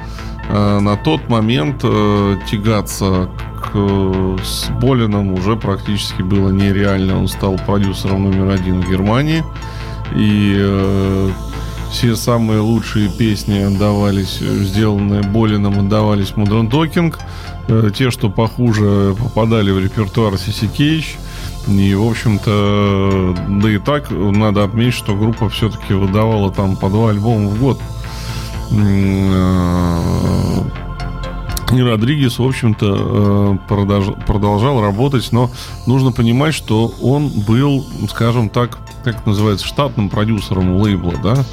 э, 0.48 0.78
на 0.80 0.96
тот 0.96 1.28
момент 1.28 1.82
э, 1.84 2.36
тягаться 2.50 3.28
э, 3.74 4.36
с 4.42 4.70
Болином 4.80 5.34
уже 5.34 5.56
практически 5.56 6.22
было 6.22 6.48
нереально. 6.50 7.18
Он 7.18 7.28
стал 7.28 7.58
продюсером 7.66 8.30
номер 8.30 8.54
один 8.54 8.80
в 8.80 8.90
Германии. 8.90 9.44
И 10.16 10.56
э, 10.58 11.30
все 11.90 12.16
самые 12.16 12.60
лучшие 12.60 13.08
песни 13.10 13.60
отдавались, 13.60 14.38
э, 14.40 14.44
сделанные 14.64 15.22
Болином, 15.22 15.78
отдавались 15.78 16.32
Modern 16.32 16.70
Talking. 16.70 17.14
Э, 17.68 17.90
Те, 17.96 18.10
что 18.10 18.30
похуже, 18.30 19.14
попадали 19.18 19.70
в 19.70 19.78
репертуар 19.78 20.38
Сиси. 20.38 21.04
И, 21.68 21.94
в 21.94 22.10
общем-то, 22.10 23.36
да 23.60 23.70
и 23.70 23.78
так 23.78 24.10
надо 24.10 24.64
отметить, 24.64 24.94
что 24.94 25.14
группа 25.14 25.48
все-таки 25.48 25.94
выдавала 25.94 26.50
там 26.50 26.76
по 26.76 26.88
два 26.88 27.10
альбома 27.10 27.48
в 27.48 27.60
год. 27.60 27.80
И 31.72 31.80
Родригес, 31.80 32.38
в 32.38 32.44
общем-то, 32.46 33.58
э, 33.68 33.72
продолж- 33.72 34.26
продолжал 34.26 34.80
работать, 34.82 35.30
но 35.32 35.50
нужно 35.86 36.12
понимать, 36.12 36.54
что 36.54 36.92
он 37.00 37.28
был, 37.30 37.84
скажем 38.10 38.48
так, 38.50 38.78
как 39.04 39.16
это 39.20 39.28
называется, 39.28 39.66
штатным 39.66 40.10
продюсером 40.10 40.76
лейбла, 40.76 41.14
да, 41.22 41.44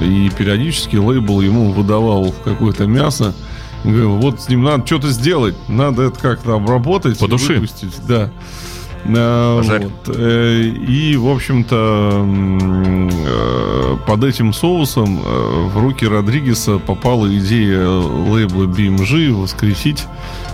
и 0.00 0.30
периодически 0.36 0.96
лейбл 0.96 1.40
ему 1.40 1.72
выдавал 1.72 2.32
какое-то 2.44 2.86
мясо, 2.86 3.34
говорил, 3.82 4.16
вот 4.16 4.40
с 4.40 4.48
ним 4.48 4.62
надо 4.62 4.86
что-то 4.86 5.08
сделать, 5.10 5.56
надо 5.68 6.04
это 6.04 6.18
как-то 6.20 6.54
обработать, 6.54 7.18
По 7.18 7.24
и 7.24 7.28
душе. 7.28 7.54
выпустить, 7.54 7.94
да. 8.06 8.30
Пожарь. 9.04 9.84
вот. 9.84 10.16
Э, 10.16 10.62
И, 10.62 11.16
в 11.16 11.28
общем-то, 11.28 12.26
э, 12.26 13.96
под 14.06 14.24
этим 14.24 14.52
соусом 14.52 15.20
э, 15.24 15.68
в 15.72 15.78
руки 15.80 16.06
Родригеса 16.06 16.78
попала 16.78 17.26
идея 17.38 17.86
лейбла 17.88 18.64
BMG 18.64 19.32
воскресить 19.32 20.04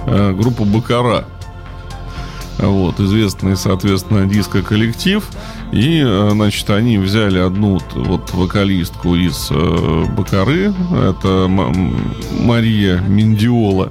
э, 0.06 0.32
группу 0.32 0.64
Бакара. 0.64 1.24
Вот, 2.58 3.00
известный, 3.00 3.56
соответственно, 3.56 4.26
диско-коллектив. 4.26 5.24
И, 5.72 6.02
э, 6.04 6.28
значит, 6.32 6.68
они 6.70 6.98
взяли 6.98 7.38
одну 7.38 7.80
вот 7.94 8.32
вокалистку 8.34 9.14
из 9.16 9.48
э, 9.50 10.04
Бакары. 10.16 10.72
Это 10.92 11.48
Мария 12.40 13.00
Миндиола. 13.00 13.90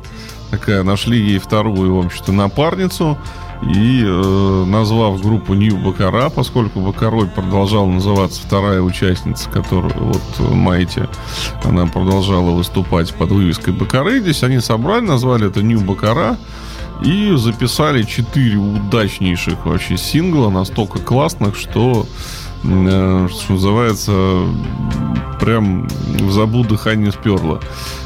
Такая, 0.51 0.83
нашли 0.83 1.17
ей 1.19 1.39
вторую, 1.39 1.95
в 1.95 2.05
общем-то, 2.05 2.31
напарницу. 2.33 3.17
И 3.63 4.03
э, 4.03 4.63
назвав 4.65 5.21
группу 5.21 5.53
Нью 5.53 5.77
Бакара, 5.77 6.29
поскольку 6.29 6.79
Бакарой 6.79 7.27
продолжала 7.27 7.85
называться 7.85 8.41
вторая 8.41 8.81
участница, 8.81 9.49
которая 9.49 9.93
вот 9.99 10.21
э, 10.39 10.53
Майти, 10.53 11.03
она 11.63 11.85
продолжала 11.85 12.51
выступать 12.51 13.13
под 13.13 13.31
вывеской 13.31 13.73
Бакары. 13.73 14.19
Здесь 14.19 14.43
они 14.43 14.59
собрали, 14.59 15.05
назвали 15.05 15.47
это 15.47 15.61
Нью 15.61 15.81
Бакара. 15.81 16.37
И 17.03 17.33
записали 17.35 18.03
четыре 18.03 18.57
удачнейших 18.57 19.65
вообще 19.65 19.97
сингла, 19.97 20.51
настолько 20.51 20.99
классных, 20.99 21.55
что, 21.55 22.05
что 22.63 23.53
называется, 23.53 24.45
прям 25.39 25.87
в 25.87 26.31
забу 26.31 26.63
дыхание 26.63 27.11
сперло. 27.11 27.59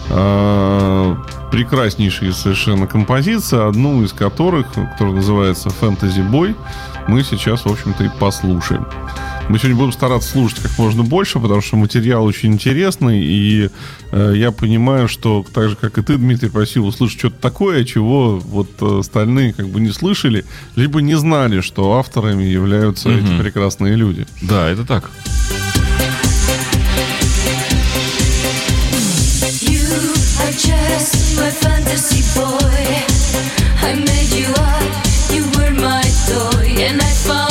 А, 0.10 1.18
прекраснейшие 1.52 2.32
совершенно 2.32 2.88
композиции, 2.88 3.68
одну 3.68 4.04
из 4.04 4.14
которых, 4.14 4.68
которая 4.74 5.16
называется 5.16 5.70
«Fantasy 5.70 6.28
Boy», 6.30 6.56
мы 7.08 7.24
сейчас, 7.24 7.66
в 7.66 7.68
общем-то, 7.68 8.04
и 8.04 8.10
послушаем. 8.20 8.86
Мы 9.48 9.60
сегодня 9.60 9.76
будем 9.78 9.92
стараться 9.94 10.32
слушать 10.32 10.60
как 10.60 10.78
можно 10.80 11.04
больше, 11.04 11.40
потому 11.40 11.62
что 11.62 11.76
материал 11.78 12.26
очень 12.26 12.54
интересный, 12.54 13.24
и 13.24 13.70
э, 14.12 14.34
я 14.36 14.52
понимаю, 14.52 15.08
что 15.08 15.46
так 15.54 15.70
же, 15.70 15.76
как 15.76 15.98
и 16.00 16.02
ты, 16.02 16.18
Дмитрий, 16.18 16.50
просил 16.50 16.88
услышать 16.88 17.20
что-то 17.20 17.36
такое, 17.42 17.86
чего 17.86 18.40
вот 18.40 18.82
остальные 18.82 19.54
как 19.54 19.68
бы 19.70 19.80
не 19.80 19.92
слышали, 19.92 20.46
либо 20.76 21.00
не 21.00 21.16
знали, 21.16 21.62
что 21.62 21.94
авторами 21.94 22.44
являются 22.44 23.10
эти 23.10 23.22
Мгм. 23.28 23.40
прекрасные 23.44 23.96
люди. 23.96 24.26
Да, 24.42 24.68
это 24.68 24.84
так. 24.84 25.12
You 29.62 29.86
are 30.42 30.54
just 30.54 31.38
my 31.38 31.52
fantasy 31.52 32.24
boy. 32.34 33.06
I 33.84 33.94
made 33.94 34.32
you 34.34 34.52
up, 34.58 35.06
you 35.32 35.44
were 35.56 35.72
my 35.80 36.02
toy, 36.28 36.84
and 36.84 37.00
I 37.00 37.14
found 37.28 37.45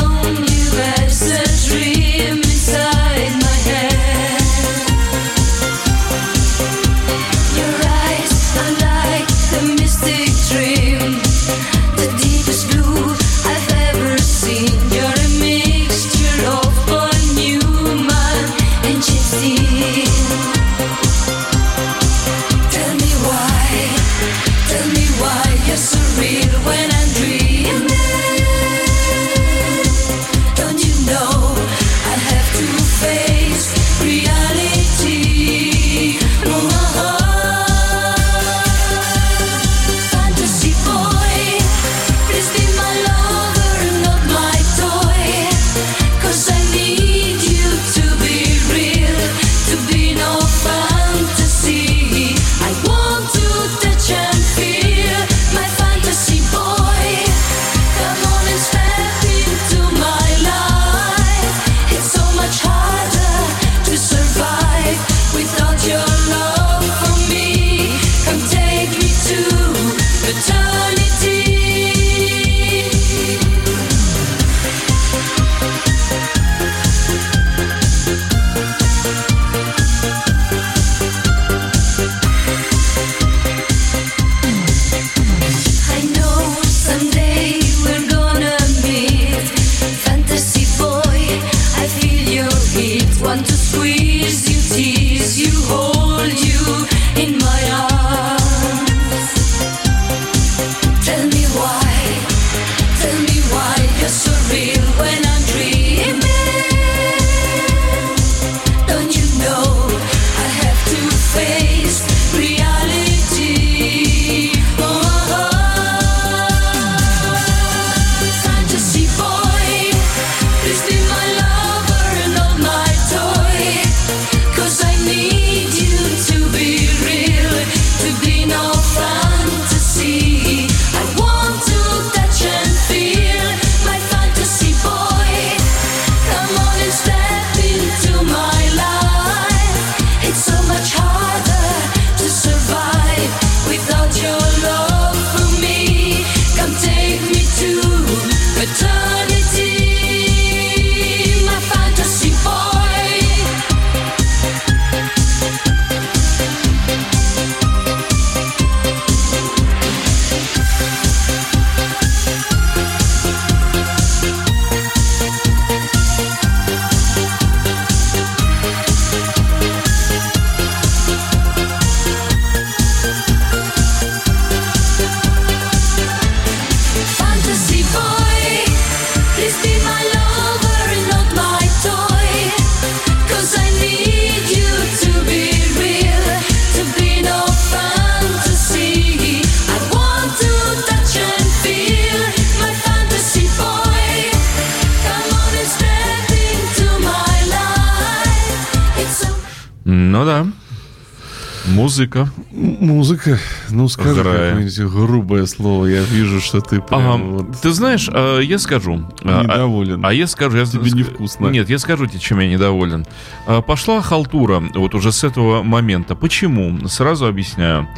Музыка. 202.05 202.29
Музыка. 202.53 203.39
Ну, 203.71 203.89
скажи 203.89 204.23
какое-нибудь 204.23 204.79
грубое 204.93 205.47
слово. 205.47 205.87
Я 205.87 206.03
вижу, 206.03 206.41
что 206.41 206.61
ты 206.61 206.81
прям 206.81 207.01
Ага, 207.01 207.23
вот 207.23 207.61
Ты 207.63 207.73
знаешь, 207.73 208.09
а, 208.13 208.41
я 208.41 208.59
скажу. 208.59 209.01
А, 209.23 209.41
а- 209.41 209.43
недоволен. 209.45 210.05
А 210.05 210.13
я 210.13 210.27
скажу, 210.27 210.59
я 210.59 210.65
Тебе 210.67 210.83
ск- 210.83 210.97
невкусно. 210.97 211.47
Нет, 211.49 211.71
я 211.71 211.79
скажу 211.79 212.07
тебе, 212.07 212.19
чем 212.21 212.41
я 212.41 212.49
недоволен. 212.49 213.07
А, 213.47 213.63
Пошла 213.63 214.03
халтура 214.03 214.63
вот 214.75 214.95
уже 214.95 215.13
с 215.13 215.25
этого 215.25 215.63
момента. 215.63 216.15
Почему? 216.15 216.87
Сразу 216.89 217.27
объясняю. 217.27 217.89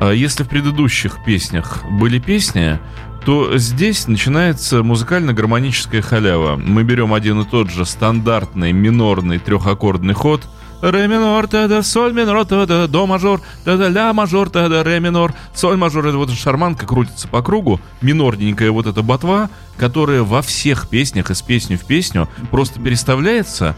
А, 0.00 0.10
Если 0.12 0.44
в 0.44 0.48
предыдущих 0.48 1.24
песнях 1.24 1.82
были 1.98 2.18
песни, 2.18 2.78
то 3.24 3.56
здесь 3.58 4.06
начинается 4.06 4.82
музыкально-гармоническая 4.82 6.02
халява. 6.02 6.56
Мы 6.56 6.84
берем 6.84 7.12
один 7.14 7.40
и 7.40 7.44
тот 7.44 7.70
же 7.70 7.84
стандартный 7.84 8.72
минорный 8.72 9.38
трехаккордный 9.38 10.14
ход. 10.14 10.42
Ре 10.82 11.08
минор, 11.08 11.48
та-да, 11.48 11.82
соль 11.82 12.12
минор, 12.12 12.44
та-да, 12.44 12.86
до 12.86 13.06
мажор, 13.06 13.40
та-да, 13.64 13.88
ля 13.88 14.12
мажор, 14.12 14.50
та-да, 14.50 14.82
ре 14.84 15.00
минор, 15.00 15.34
соль 15.54 15.76
мажор. 15.76 16.06
Это 16.06 16.18
вот 16.18 16.30
шарманка 16.30 16.86
крутится 16.86 17.28
по 17.28 17.42
кругу, 17.42 17.80
минорненькая 18.02 18.70
вот 18.70 18.86
эта 18.86 19.02
ботва, 19.02 19.48
которая 19.78 20.22
во 20.22 20.42
всех 20.42 20.88
песнях 20.88 21.30
из 21.30 21.40
песни 21.42 21.76
в 21.76 21.84
песню 21.84 22.28
просто 22.50 22.80
переставляется. 22.80 23.74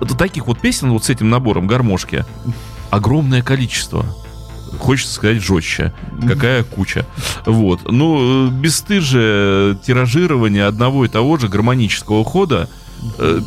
Вот 0.00 0.16
таких 0.16 0.46
вот 0.46 0.58
песен 0.60 0.90
вот 0.90 1.04
с 1.04 1.10
этим 1.10 1.28
набором 1.28 1.66
гармошки 1.66 2.24
огромное 2.90 3.42
количество. 3.42 4.04
Хочется 4.78 5.14
сказать 5.14 5.42
жестче. 5.42 5.92
Какая 6.26 6.64
куча. 6.64 7.04
Вот. 7.44 7.90
Ну, 7.90 8.48
э, 8.48 8.50
бесстыжее 8.50 9.76
тиражирование 9.76 10.64
одного 10.64 11.04
и 11.04 11.08
того 11.08 11.36
же 11.36 11.48
гармонического 11.48 12.24
хода, 12.24 12.68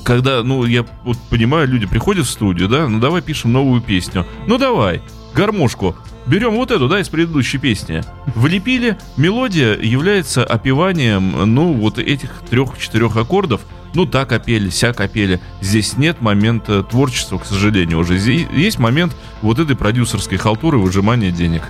когда, 0.03 0.43
ну, 0.43 0.65
я 0.65 0.85
вот 1.03 1.17
понимаю, 1.29 1.67
люди 1.67 1.85
приходят 1.85 2.25
в 2.25 2.29
студию, 2.29 2.67
да, 2.67 2.87
ну 2.87 2.99
давай 2.99 3.21
пишем 3.21 3.51
новую 3.51 3.81
песню. 3.81 4.25
Ну 4.47 4.57
давай, 4.57 5.01
гармошку. 5.33 5.95
Берем 6.25 6.51
вот 6.51 6.71
эту, 6.71 6.87
да, 6.87 7.01
из 7.01 7.09
предыдущей 7.09 7.57
песни. 7.57 8.01
Влепили, 8.35 8.97
мелодия 9.17 9.77
является 9.77 10.43
опеванием, 10.43 11.53
ну, 11.53 11.73
вот 11.73 11.99
этих 11.99 12.29
трех-четырех 12.49 13.17
аккордов. 13.17 13.61
Ну, 13.93 14.05
так 14.05 14.31
опели, 14.31 14.69
сяк 14.69 15.01
опели. 15.01 15.39
Здесь 15.61 15.97
нет 15.97 16.21
момента 16.21 16.81
творчества, 16.81 17.37
к 17.37 17.45
сожалению, 17.45 17.99
уже. 17.99 18.17
Здесь 18.17 18.47
есть 18.55 18.79
момент 18.79 19.15
вот 19.41 19.59
этой 19.59 19.75
продюсерской 19.75 20.37
халтуры 20.37 20.77
выжимания 20.77 21.29
денег. 21.29 21.63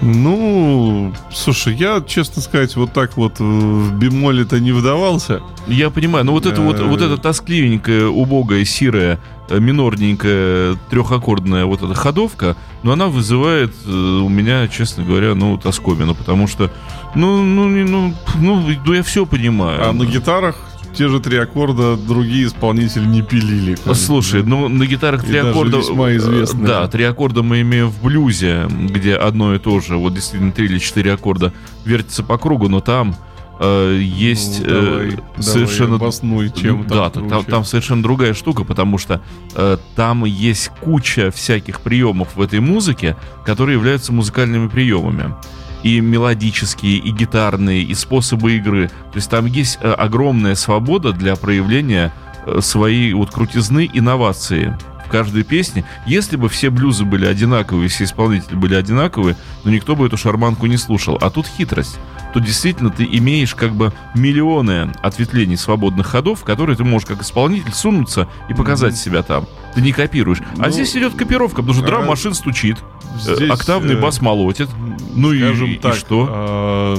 Ну, 0.00 1.12
слушай, 1.32 1.74
я, 1.74 2.02
честно 2.06 2.40
сказать, 2.40 2.76
вот 2.76 2.92
так 2.92 3.16
вот 3.16 3.40
в 3.40 3.98
бемоле-то 3.98 4.60
не 4.60 4.72
вдавался. 4.72 5.40
Я 5.66 5.90
понимаю, 5.90 6.24
но 6.24 6.32
вот 6.32 6.46
это 6.46 6.60
вот, 6.60 6.78
вот 6.80 7.02
эта 7.02 7.18
тоскливенькая, 7.18 8.06
убогая, 8.06 8.64
сирая, 8.64 9.18
э, 9.48 9.58
минорненькая, 9.58 10.76
трехаккордная 10.90 11.64
вот 11.64 11.82
эта 11.82 11.94
ходовка, 11.94 12.56
но 12.82 12.92
она 12.92 13.08
вызывает 13.08 13.72
э, 13.86 13.90
у 13.90 14.28
меня, 14.28 14.68
честно 14.68 15.04
говоря, 15.04 15.34
ну, 15.34 15.58
тоскомину, 15.58 16.14
потому 16.14 16.46
что, 16.46 16.70
ну, 17.14 17.42
ну, 17.42 17.68
ну, 17.68 18.14
ну, 18.36 18.64
ну, 18.84 18.92
я 18.92 19.02
все 19.02 19.26
понимаю. 19.26 19.88
А 19.88 19.92
на 19.92 20.04
гитарах 20.04 20.56
те 20.98 21.08
же 21.08 21.20
три 21.20 21.36
аккорда 21.38 21.96
другие 21.96 22.48
исполнители 22.48 23.06
не 23.06 23.22
пилили. 23.22 23.78
Слушай, 23.94 24.42
да. 24.42 24.48
ну 24.48 24.68
на 24.68 24.84
гитарах 24.84 25.24
три 25.24 25.38
аккорда. 25.38 25.76
весьма 25.76 26.10
э, 26.10 26.16
известные. 26.16 26.66
Да, 26.66 26.88
три 26.88 27.04
аккорда 27.04 27.44
мы 27.44 27.60
имеем 27.60 27.88
в 27.88 28.02
блюзе, 28.02 28.66
где 28.68 29.14
одно 29.14 29.54
и 29.54 29.60
то 29.60 29.78
же, 29.78 29.96
вот 29.96 30.14
действительно 30.14 30.50
три 30.50 30.66
или 30.66 30.80
четыре 30.80 31.12
аккорда 31.12 31.52
вертятся 31.84 32.24
по 32.24 32.36
кругу, 32.36 32.68
но 32.68 32.80
там 32.80 33.14
э, 33.60 34.00
есть 34.02 34.60
Ну, 34.64 34.66
э, 34.66 34.82
давай, 34.82 35.10
давай 35.10 35.22
совершенно 35.38 35.94
обоснуй, 35.94 36.50
чем 36.50 36.84
да, 36.88 37.10
там 37.10 37.28
там, 37.28 37.44
там, 37.44 37.64
совершенно 37.64 38.02
другая 38.02 38.34
штука, 38.34 38.64
потому 38.64 38.98
что 38.98 39.22
э, 39.54 39.76
там 39.94 40.24
есть 40.24 40.70
куча 40.80 41.30
всяких 41.30 41.80
приемов 41.80 42.34
в 42.34 42.42
этой 42.42 42.58
музыке, 42.58 43.16
которые 43.44 43.76
являются 43.76 44.12
музыкальными 44.12 44.66
приемами. 44.66 45.32
И 45.82 46.00
мелодические, 46.00 46.98
и 46.98 47.10
гитарные, 47.10 47.82
и 47.82 47.94
способы 47.94 48.56
игры. 48.56 48.88
То 48.88 49.16
есть 49.16 49.30
там 49.30 49.46
есть 49.46 49.78
э, 49.80 49.92
огромная 49.92 50.54
свобода 50.54 51.12
для 51.12 51.36
проявления 51.36 52.12
э, 52.46 52.60
своей 52.60 53.12
вот 53.12 53.30
крутизны, 53.30 53.88
инновации 53.92 54.76
в 55.08 55.10
каждой 55.10 55.42
песне. 55.42 55.84
Если 56.06 56.36
бы 56.36 56.48
все 56.48 56.68
блюзы 56.70 57.04
были 57.04 57.24
одинаковые, 57.24 57.88
все 57.88 58.04
исполнители 58.04 58.54
были 58.54 58.74
одинаковые, 58.74 59.36
но 59.64 59.70
никто 59.70 59.96
бы 59.96 60.06
эту 60.06 60.16
шарманку 60.16 60.66
не 60.66 60.76
слушал. 60.76 61.16
А 61.20 61.30
тут 61.30 61.46
хитрость. 61.46 61.98
Тут 62.34 62.44
действительно 62.44 62.90
ты 62.90 63.04
имеешь 63.04 63.54
как 63.54 63.72
бы 63.72 63.92
миллионы 64.14 64.92
ответвлений 65.00 65.56
свободных 65.56 66.06
ходов, 66.06 66.40
в 66.40 66.44
которые 66.44 66.76
ты 66.76 66.84
можешь 66.84 67.08
как 67.08 67.22
исполнитель 67.22 67.72
сунуться 67.72 68.28
и 68.50 68.54
показать 68.54 68.96
себя 68.96 69.22
там. 69.22 69.46
Ты 69.78 69.82
не 69.82 69.92
копируешь. 69.92 70.38
а 70.58 70.66
Ну, 70.66 70.70
здесь 70.70 70.96
идет 70.96 71.14
копировка, 71.14 71.62
потому 71.62 71.72
что 71.72 71.84
а, 71.84 71.86
драм-машин 71.86 72.34
стучит, 72.34 72.78
э, 73.28 73.36
Здесь, 73.36 73.48
октавный 73.48 73.94
э, 73.94 74.00
бас 74.00 74.20
молотит. 74.20 74.68
Ну 75.14 75.32
и, 75.32 75.38
Скажем 75.38 75.70
и 75.70 75.76
так, 75.76 75.94
что? 75.94 76.26
а, 76.28 76.96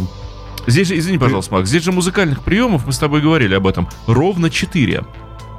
Здесь 0.65 0.87
же, 0.87 0.97
извини, 0.97 1.17
пожалуйста, 1.17 1.55
Макс, 1.55 1.67
здесь 1.67 1.83
же 1.83 1.91
музыкальных 1.91 2.41
приемов, 2.41 2.85
мы 2.85 2.93
с 2.93 2.97
тобой 2.97 3.19
говорили 3.19 3.53
об 3.53 3.67
этом, 3.67 3.89
ровно 4.07 4.49
4. 4.49 5.03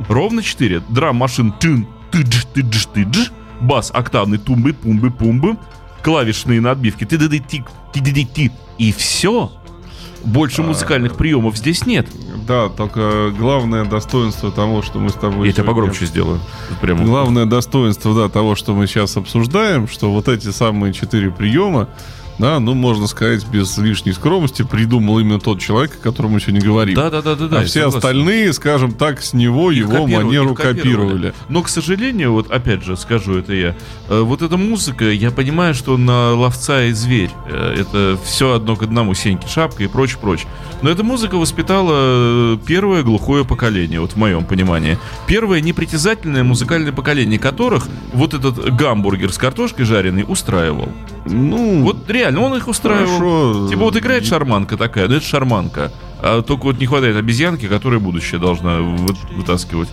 Ровно 0.08 0.42
4. 0.42 0.80
Драм-машин 0.88 1.52
тын, 1.52 1.86
тыдж, 2.10 2.44
тыдж, 2.54 2.86
тыдж, 2.86 3.28
бас 3.60 3.90
октавный 3.92 4.38
тумбы, 4.38 4.72
пумбы, 4.72 5.10
пумбы, 5.10 5.58
клавишные 6.02 6.62
на 6.62 6.70
отбивке 6.70 7.04
ты 7.04 7.18
ды 7.18 7.38
тик 7.38 7.66
ти 7.92 8.00
ды 8.00 8.24
ти 8.24 8.50
и 8.78 8.92
все. 8.92 9.52
Больше 10.24 10.62
музыкальных 10.62 11.16
приемов 11.16 11.56
здесь 11.56 11.86
нет. 11.86 12.06
Да, 12.46 12.68
только 12.68 13.32
главное 13.36 13.84
достоинство 13.84 14.50
того, 14.50 14.82
что 14.82 14.98
мы 14.98 15.10
с 15.10 15.14
тобой... 15.14 15.46
Я 15.46 15.52
тебя 15.52 15.64
погромче 15.64 16.06
сделаю. 16.06 16.40
Прямо. 16.80 17.04
Главное 17.04 17.46
достоинство, 17.46 18.14
да, 18.14 18.28
того, 18.28 18.54
что 18.56 18.74
мы 18.74 18.86
сейчас 18.86 19.16
обсуждаем, 19.16 19.88
что 19.88 20.12
вот 20.12 20.28
эти 20.28 20.50
самые 20.50 20.92
четыре 20.92 21.30
приема, 21.30 21.88
да, 22.40 22.58
ну, 22.58 22.74
можно 22.74 23.06
сказать, 23.06 23.46
без 23.46 23.76
лишней 23.78 24.12
скромности, 24.12 24.62
придумал 24.62 25.18
именно 25.18 25.38
тот 25.38 25.60
человек, 25.60 25.96
о 26.00 26.02
котором 26.02 26.32
мы 26.32 26.40
сегодня 26.40 26.60
говорим. 26.60 26.94
Да, 26.94 27.10
да, 27.10 27.22
да, 27.22 27.34
да, 27.34 27.48
да. 27.48 27.58
а 27.58 27.60
я 27.60 27.66
все 27.66 27.80
согласен. 27.80 27.98
остальные, 27.98 28.52
скажем 28.52 28.92
так, 28.92 29.22
с 29.22 29.32
него 29.32 29.70
Их 29.70 29.86
его 29.86 30.04
копировали, 30.04 30.24
манеру 30.24 30.54
копировали. 30.54 30.78
копировали. 30.80 31.34
Но, 31.48 31.62
к 31.62 31.68
сожалению, 31.68 32.32
вот 32.32 32.50
опять 32.50 32.82
же 32.82 32.96
скажу 32.96 33.36
это 33.36 33.52
я, 33.52 33.76
э, 34.08 34.20
вот 34.20 34.42
эта 34.42 34.56
музыка, 34.56 35.10
я 35.10 35.30
понимаю, 35.30 35.74
что 35.74 35.96
на 35.96 36.34
ловца 36.34 36.84
и 36.84 36.92
зверь 36.92 37.30
э, 37.46 37.76
это 37.80 38.18
все 38.24 38.54
одно 38.54 38.76
к 38.76 38.82
одному, 38.82 39.14
Сеньки 39.14 39.46
шапка 39.46 39.84
и 39.84 39.86
прочь, 39.86 40.16
прочь. 40.16 40.46
Но 40.82 40.90
эта 40.90 41.04
музыка 41.04 41.36
воспитала 41.36 41.92
э, 41.92 42.58
первое 42.66 43.02
глухое 43.02 43.44
поколение, 43.44 44.00
вот 44.00 44.12
в 44.12 44.16
моем 44.16 44.44
понимании. 44.44 44.98
Первое 45.26 45.60
непритязательное 45.60 46.42
музыкальное 46.42 46.92
поколение 46.92 47.38
которых 47.38 47.86
вот 48.12 48.34
этот 48.34 48.74
гамбургер 48.74 49.32
с 49.32 49.38
картошкой 49.38 49.84
жареной 49.84 50.24
устраивал. 50.26 50.88
Ну, 51.30 51.82
Вот 51.82 52.08
реально, 52.10 52.40
он 52.40 52.56
их 52.56 52.68
устраивал. 52.68 53.06
хорошо. 53.18 53.68
Типа 53.68 53.80
вот 53.82 53.96
играет 53.96 54.24
шарманка 54.26 54.76
такая, 54.76 55.08
да 55.08 55.16
это 55.16 55.24
шарманка. 55.26 55.92
А 56.22 56.42
только 56.42 56.64
вот 56.64 56.78
не 56.80 56.86
хватает 56.86 57.16
обезьянки, 57.16 57.66
которая 57.66 57.98
будущее 58.00 58.40
должна 58.40 58.78
вы- 58.78 59.14
вытаскивать. 59.36 59.88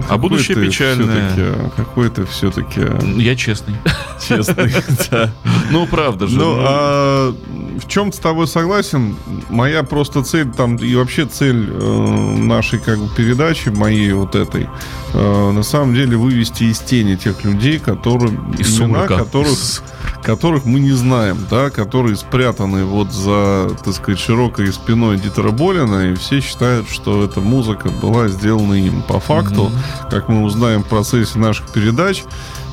А 0.00 0.14
какой 0.14 0.30
будущее 0.30 0.56
ты 0.56 0.66
печальное. 0.66 1.28
всё-таки- 1.30 1.70
Какой 1.76 2.08
ты 2.08 2.24
все-таки 2.24 2.80
Я 3.18 3.36
честный. 3.36 3.74
честный. 4.28 4.72
да. 5.10 5.30
Ну, 5.70 5.86
правда 5.86 6.26
же. 6.26 6.38
Ну, 6.38 6.56
ну. 6.56 6.62
а 6.66 7.34
в 7.78 7.86
чем 7.86 8.10
с 8.10 8.16
тобой 8.16 8.46
согласен? 8.46 9.14
Моя 9.50 9.82
просто 9.82 10.22
цель 10.24 10.50
там 10.50 10.76
и 10.76 10.94
вообще 10.94 11.26
цель 11.26 11.68
э, 11.70 12.36
нашей 12.38 12.78
как 12.78 12.98
бы 12.98 13.08
передачи, 13.14 13.68
моей 13.68 14.12
вот 14.14 14.34
этой, 14.36 14.68
э, 15.12 15.50
на 15.50 15.62
самом 15.62 15.94
деле 15.94 16.16
вывести 16.16 16.64
из 16.64 16.78
тени 16.78 17.16
тех 17.16 17.44
людей, 17.44 17.78
которые 17.78 18.32
Из 18.58 18.74
сумрака. 18.76 19.18
которых 19.18 19.82
которых 20.22 20.64
мы 20.64 20.80
не 20.80 20.92
знаем, 20.92 21.38
да, 21.50 21.70
которые 21.70 22.16
спрятаны 22.16 22.84
вот 22.84 23.12
за, 23.12 23.70
так 23.84 23.94
сказать, 23.94 24.20
широкой 24.20 24.72
спиной 24.72 25.18
Дитера 25.18 25.50
Болина, 25.50 26.10
и 26.10 26.14
все 26.14 26.40
считают, 26.40 26.88
что 26.88 27.24
эта 27.24 27.40
музыка 27.40 27.88
была 27.88 28.28
сделана 28.28 28.74
им. 28.74 29.02
По 29.02 29.20
факту, 29.20 29.70
как 30.10 30.28
мы 30.28 30.42
узнаем 30.42 30.82
в 30.82 30.88
процессе 30.88 31.38
наших 31.38 31.68
передач, 31.68 32.24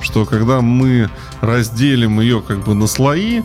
что 0.02 0.26
когда 0.26 0.62
мы 0.62 1.10
разделим 1.42 2.20
ее 2.20 2.42
как 2.42 2.64
бы 2.64 2.74
на 2.74 2.88
слои, 2.88 3.42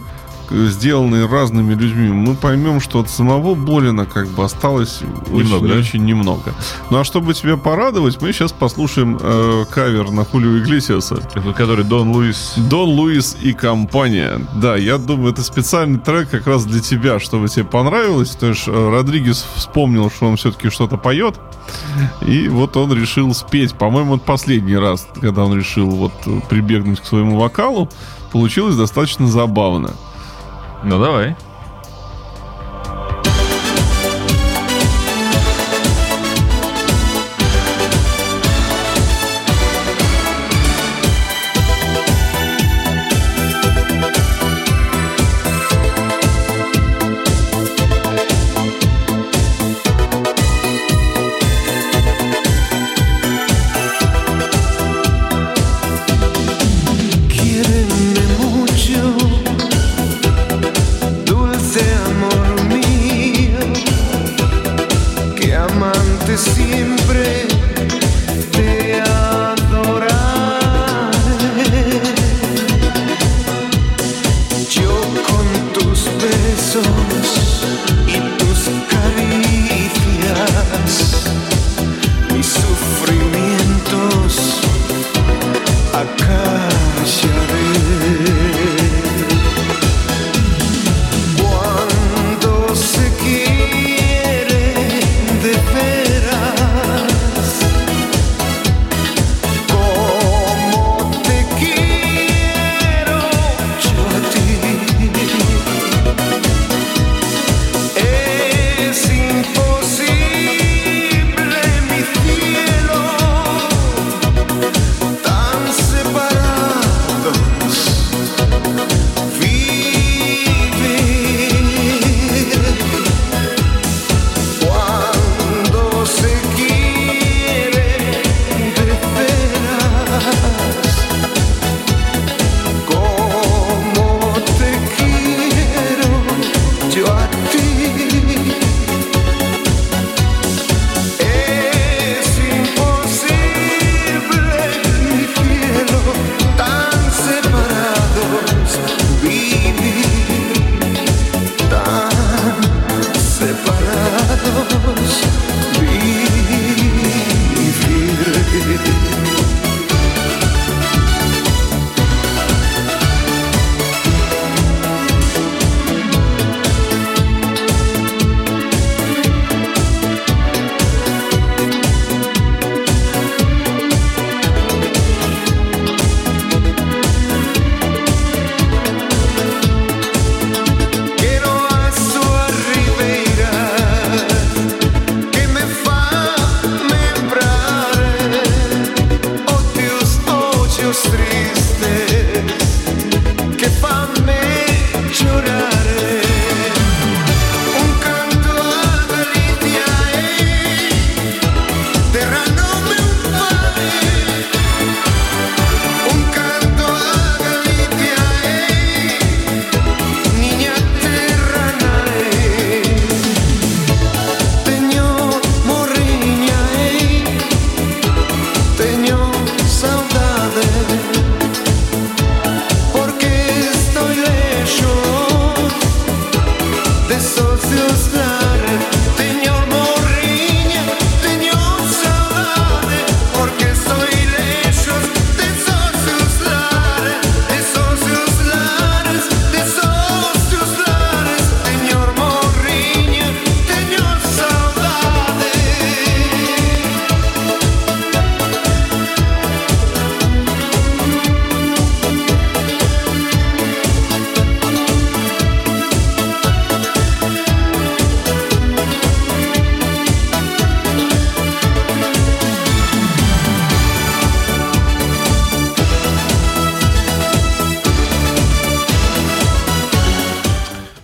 сделанные 0.50 1.26
разными 1.26 1.74
людьми, 1.74 2.09
мы 2.09 2.35
поймем, 2.35 2.81
что 2.81 3.00
от 3.00 3.11
самого 3.11 3.54
Болина 3.54 4.06
как 4.06 4.29
бы 4.29 4.44
осталось 4.44 5.00
Немного, 5.31 5.69
да? 5.69 5.75
очень, 5.75 5.81
очень 5.81 6.04
немного. 6.04 6.54
Ну 6.90 6.98
а 6.98 7.04
чтобы 7.04 7.35
тебя 7.35 7.56
порадовать, 7.56 8.21
мы 8.21 8.33
сейчас 8.33 8.52
послушаем 8.52 9.19
э, 9.21 9.64
кавер 9.71 10.10
на 10.10 10.25
Хулио 10.25 10.58
Иглесиаса. 10.58 11.17
Который 11.56 11.85
Дон 11.85 12.10
Луис. 12.10 12.54
Дон 12.56 12.90
Луис 12.90 13.37
и 13.40 13.52
компания. 13.52 14.40
Да, 14.54 14.77
я 14.77 14.98
думаю, 14.98 15.33
это 15.33 15.42
специальный 15.42 15.98
трек 15.98 16.31
как 16.31 16.46
раз 16.46 16.64
для 16.64 16.81
тебя, 16.81 17.21
чтобы 17.21 17.48
тебе 17.48 17.64
понравилось. 17.64 18.31
То 18.31 18.48
есть 18.48 18.64
э, 18.67 18.90
Родригес 18.90 19.46
вспомнил, 19.56 20.10
что 20.10 20.29
он 20.29 20.37
все-таки 20.37 20.71
что-то 20.71 20.96
поет. 20.96 21.38
И 22.27 22.48
вот 22.48 22.77
он 22.77 22.92
решил 22.92 23.35
спеть. 23.35 23.75
По-моему, 23.75 24.17
это 24.17 24.25
последний 24.25 24.77
раз, 24.77 25.06
когда 25.21 25.44
он 25.44 25.56
решил 25.56 25.90
вот 25.90 26.12
прибегнуть 26.48 27.00
к 27.00 27.04
своему 27.04 27.38
вокалу. 27.38 27.88
Получилось 28.33 28.77
достаточно 28.77 29.27
забавно. 29.27 29.90
Ну, 30.85 30.98
давай. 30.98 31.37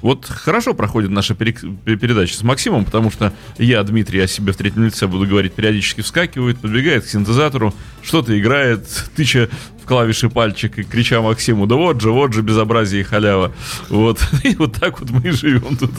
Вот 0.08 0.24
хорошо 0.24 0.72
проходит 0.72 1.10
наша 1.10 1.34
передача 1.34 2.34
с 2.34 2.42
Максимом, 2.42 2.86
потому 2.86 3.10
что 3.10 3.30
я, 3.58 3.82
Дмитрий, 3.82 4.20
о 4.20 4.26
себе 4.26 4.54
в 4.54 4.56
третьем 4.56 4.84
лице 4.84 5.06
буду 5.06 5.26
говорить, 5.26 5.52
периодически 5.52 6.00
вскакивает, 6.00 6.56
подбегает 6.56 7.04
к 7.04 7.08
синтезатору, 7.08 7.74
что-то 8.00 8.40
играет, 8.40 8.88
тыча 9.14 9.50
клавиши 9.88 10.28
пальчик 10.28 10.78
и 10.78 10.82
крича 10.84 11.22
Максиму, 11.22 11.66
да 11.66 11.74
вот 11.74 12.00
же, 12.00 12.12
вот 12.12 12.34
же 12.34 12.42
безобразие 12.42 13.00
и 13.00 13.04
халява. 13.04 13.52
Вот. 13.88 14.20
И 14.44 14.54
вот 14.56 14.74
так 14.74 15.00
вот 15.00 15.10
мы 15.10 15.28
и 15.28 15.30
живем 15.30 15.76
тут. 15.76 15.90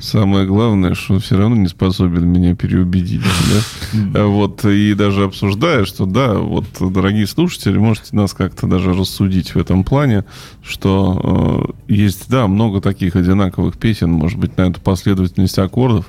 Самое 0.00 0.46
главное, 0.46 0.94
что 0.94 1.14
он 1.14 1.20
все 1.20 1.38
равно 1.38 1.56
не 1.56 1.68
способен 1.68 2.28
меня 2.28 2.54
переубедить. 2.54 3.22
Да? 3.92 4.26
Вот, 4.26 4.64
и 4.64 4.94
даже 4.94 5.24
обсуждая, 5.24 5.84
что 5.84 6.04
да, 6.04 6.34
вот, 6.34 6.66
дорогие 6.80 7.26
слушатели, 7.26 7.78
можете 7.78 8.14
нас 8.14 8.34
как-то 8.34 8.66
даже 8.66 8.92
рассудить 8.92 9.54
в 9.54 9.58
этом 9.58 9.84
плане, 9.84 10.24
что 10.62 11.72
э, 11.88 11.92
есть, 11.92 12.28
да, 12.28 12.46
много 12.46 12.80
таких 12.80 13.16
одинаковых 13.16 13.78
песен, 13.78 14.10
может 14.10 14.38
быть, 14.38 14.56
на 14.58 14.62
эту 14.62 14.80
последовательность 14.80 15.58
аккордов, 15.58 16.06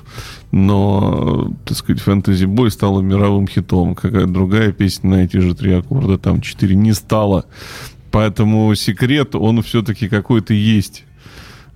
но, 0.50 1.52
так 1.64 1.76
сказать, 1.76 2.00
«Фэнтези 2.02 2.46
Бой» 2.46 2.70
стала 2.70 3.00
мировым 3.00 3.46
хитом. 3.46 3.94
Какая-то 3.94 4.32
другая 4.32 4.72
песня 4.72 5.10
на 5.10 5.24
эти 5.24 5.36
же 5.38 5.54
три 5.54 5.72
аккорда, 5.72 6.18
там 6.18 6.40
четыре, 6.40 6.74
не 6.74 6.94
стала. 6.94 7.44
Поэтому 8.10 8.74
секрет, 8.74 9.34
он 9.34 9.62
все-таки 9.62 10.08
какой-то 10.08 10.54
есть. 10.54 11.04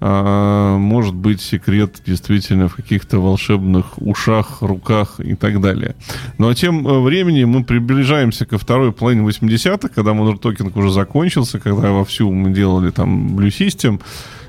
А, 0.05 0.79
может 0.79 1.15
быть 1.15 1.41
секрет 1.41 2.03
действительно 2.05 2.67
в 2.67 2.75
каких-то 2.75 3.21
волшебных 3.21 3.99
ушах, 3.99 4.61
руках 4.61 5.21
и 5.21 5.37
так 5.37 5.61
далее. 5.61 5.95
Ну 6.39 6.49
а 6.49 6.55
тем 6.57 6.89
э, 6.89 7.01
временем 7.01 7.51
мы 7.51 7.63
приближаемся 7.63 8.45
ко 8.45 8.59
второй 8.59 8.93
половине 8.93 9.25
80-х, 9.25 9.91
когда 9.95 10.11
Modern 10.11 10.41
Talking 10.41 10.77
уже 10.77 10.91
закончился, 10.91 11.61
когда 11.61 11.93
вовсю 11.93 12.33
мы 12.33 12.51
делали 12.51 12.91
там 12.91 13.39
Blue 13.39 13.47
System. 13.47 14.01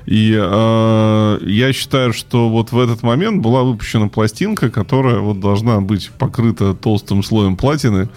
И 0.06 0.36
э, 0.38 1.38
я 1.46 1.72
считаю, 1.72 2.12
что 2.12 2.48
вот 2.50 2.72
в 2.72 2.78
этот 2.78 3.02
момент 3.02 3.42
была 3.42 3.62
выпущена 3.62 4.08
пластинка, 4.08 4.70
которая 4.70 5.18
вот 5.18 5.40
должна 5.40 5.80
быть 5.80 6.10
покрыта 6.18 6.74
толстым 6.74 7.22
слоем 7.22 7.56
платины. 7.56 8.08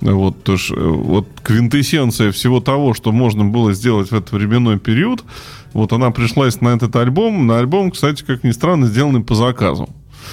Вот, 0.00 0.42
то 0.42 0.56
ж, 0.56 0.72
э, 0.72 0.74
вот 0.76 1.28
квинтэссенция 1.42 2.32
всего 2.32 2.60
того, 2.60 2.94
что 2.94 3.12
можно 3.12 3.44
было 3.44 3.72
сделать 3.72 4.10
в 4.10 4.14
этот 4.14 4.32
временной 4.32 4.78
период, 4.78 5.24
вот 5.72 5.92
она 5.92 6.10
пришлась 6.10 6.60
на 6.60 6.68
этот 6.68 6.94
альбом. 6.96 7.46
На 7.46 7.58
альбом, 7.58 7.90
кстати, 7.90 8.24
как 8.24 8.42
ни 8.42 8.50
странно, 8.50 8.86
сделанный 8.86 9.22
по 9.22 9.34
заказу. 9.34 9.88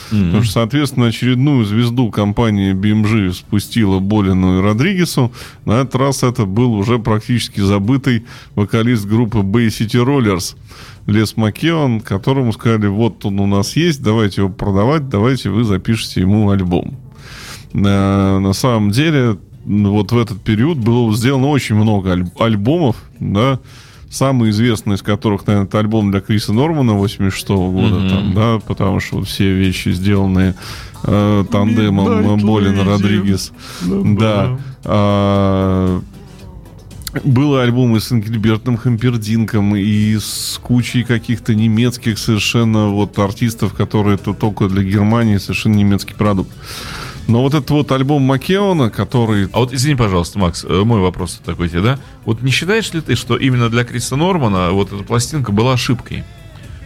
Потому 0.09 0.43
что, 0.43 0.53
соответственно, 0.53 1.07
очередную 1.07 1.65
звезду 1.65 2.09
компания 2.11 2.73
BMG 2.73 3.33
спустила 3.33 3.99
Болину 3.99 4.59
и 4.59 4.61
Родригесу. 4.61 5.31
На 5.65 5.81
этот 5.81 5.95
раз 5.95 6.23
это 6.23 6.45
был 6.45 6.73
уже 6.73 6.99
практически 6.99 7.59
забытый 7.59 8.25
вокалист 8.55 9.05
группы 9.05 9.39
Bay 9.39 9.67
City 9.67 10.03
Rollers 10.03 10.55
Лес 11.07 11.37
Макеон, 11.37 11.99
которому 12.01 12.51
сказали, 12.53 12.87
вот 12.87 13.25
он 13.25 13.39
у 13.39 13.45
нас 13.45 13.75
есть, 13.75 14.01
давайте 14.01 14.41
его 14.41 14.49
продавать, 14.49 15.07
давайте 15.07 15.49
вы 15.49 15.63
запишите 15.63 16.21
ему 16.21 16.49
альбом. 16.49 16.95
На, 17.73 18.39
на 18.39 18.53
самом 18.53 18.91
деле, 18.91 19.37
вот 19.65 20.11
в 20.11 20.17
этот 20.17 20.41
период 20.41 20.77
было 20.77 21.13
сделано 21.15 21.47
очень 21.47 21.75
много 21.75 22.11
аль- 22.11 22.31
альбомов, 22.39 22.95
да, 23.19 23.59
самый 24.15 24.49
известный 24.51 24.95
из 24.95 25.01
которых, 25.01 25.45
наверное, 25.45 25.67
это 25.67 25.79
альбом 25.79 26.11
для 26.11 26.21
Криса 26.21 26.53
Нормана 26.53 26.93
86 26.93 27.47
года, 27.49 27.95
Мгм. 27.99 28.09
там, 28.09 28.33
да, 28.33 28.59
потому 28.65 28.99
что 28.99 29.17
вот 29.17 29.27
все 29.27 29.53
вещи, 29.53 29.89
сделанные 29.89 30.55
э, 31.03 31.45
тандемом 31.51 32.39
Болин. 32.39 32.79
Родригес. 32.81 33.51
Да. 33.83 34.57
А, 34.85 36.01
был 37.23 37.55
альбом 37.57 37.95
и 37.95 37.99
с 37.99 38.11
Ингельбертом 38.11 38.77
Хампердинком, 38.77 39.75
и 39.75 40.17
с 40.17 40.59
кучей 40.61 41.03
каких-то 41.03 41.53
немецких 41.55 42.17
совершенно 42.17 42.87
вот 42.87 43.17
артистов, 43.19 43.73
которые 43.73 44.15
это 44.15 44.33
только 44.33 44.67
для 44.67 44.83
Германии 44.83 45.37
совершенно 45.37 45.75
немецкий 45.75 46.13
продукт. 46.13 46.51
Но 47.27 47.41
вот 47.41 47.53
этот 47.53 47.69
вот 47.71 47.91
альбом 47.91 48.21
Макеона, 48.21 48.89
который... 48.89 49.49
А 49.51 49.59
вот 49.59 49.73
извини, 49.73 49.95
пожалуйста, 49.95 50.37
Макс, 50.37 50.63
э, 50.63 50.83
мой 50.83 50.99
вопрос 51.01 51.41
такой 51.43 51.69
тебе, 51.69 51.81
да? 51.81 51.99
Вот 52.23 52.43
не 52.43 52.51
считаешь 52.51 52.93
ли 52.93 53.01
ты, 53.01 53.15
что 53.15 53.35
именно 53.35 53.69
для 53.69 53.83
Криса 53.83 54.15
Нормана 54.15 54.71
вот 54.71 54.93
эта 54.93 55.03
пластинка 55.03 55.51
была 55.51 55.73
ошибкой? 55.73 56.23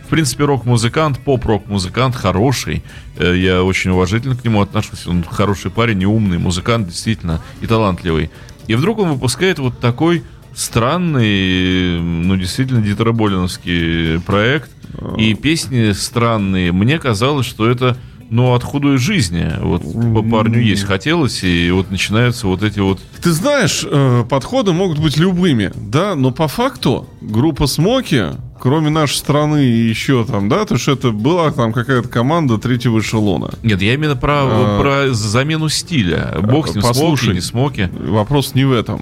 В 0.06 0.08
принципе, 0.10 0.46
рок-музыкант, 0.46 1.20
поп-рок-музыкант, 1.20 2.16
хороший. 2.16 2.84
Э, 3.18 3.36
Я 3.36 3.64
очень 3.64 3.92
уважительно 3.92 4.36
к 4.36 4.44
нему 4.46 4.62
отношусь. 4.62 5.06
Он 5.08 5.24
хороший 5.30 5.72
парень, 5.72 6.02
и 6.02 6.06
умный 6.06 6.38
музыкант, 6.38 6.88
действительно, 6.88 7.42
и 7.62 7.68
талантливый. 7.68 8.32
И 8.68 8.76
вдруг 8.76 9.00
он 9.00 9.10
выпускает 9.10 9.60
вот 9.60 9.80
такой 9.80 10.24
странный, 10.56 12.00
ну, 12.00 12.36
действительно, 12.38 12.82
дитероболиновский 12.82 14.20
проект. 14.22 14.70
И 15.18 15.34
песни 15.34 15.92
странные. 15.92 16.72
Мне 16.72 16.98
казалось, 16.98 17.46
что 17.46 17.70
это 17.70 17.98
ну, 18.30 18.54
от 18.54 18.64
худой 18.64 18.98
жизни. 18.98 19.52
Вот 19.60 19.82
по 20.14 20.22
парню 20.22 20.60
есть 20.62 20.84
хотелось, 20.84 21.44
и 21.44 21.72
вот 21.72 21.92
начинаются 21.92 22.48
вот 22.48 22.64
эти 22.64 22.80
вот... 22.80 23.00
Ты 23.22 23.32
знаешь, 23.32 23.86
э, 23.90 24.24
подходы 24.30 24.72
могут 24.72 25.00
быть 25.00 25.18
любыми, 25.18 25.72
да, 25.76 26.16
но 26.16 26.32
по 26.32 26.48
факту 26.48 27.08
группа 27.22 27.68
Смоки, 27.68 28.28
кроме 28.60 28.90
нашей 28.90 29.16
страны 29.16 29.66
и 29.66 29.90
еще 29.90 30.26
там, 30.26 30.48
да, 30.50 30.66
то 30.66 30.78
что 30.78 30.92
это 30.92 31.12
была 31.12 31.52
там 31.52 31.74
какая-то 31.74 32.08
команда 32.08 32.58
третьего 32.58 33.00
эшелона. 33.00 33.52
Нет, 33.64 33.82
я 33.82 33.94
именно 33.94 34.16
про, 34.16 34.42
А. 34.44 34.80
про 34.80 35.14
замену 35.14 35.70
стиля. 35.70 36.38
Бог 36.42 36.68
с 36.68 36.76
ним, 36.76 36.84
Послушай. 36.84 37.42
смоки, 37.42 37.82
не 37.82 37.90
смоки. 37.90 37.90
Вопрос 38.10 38.54
не 38.54 38.66
в 38.66 38.72
этом. 38.72 39.02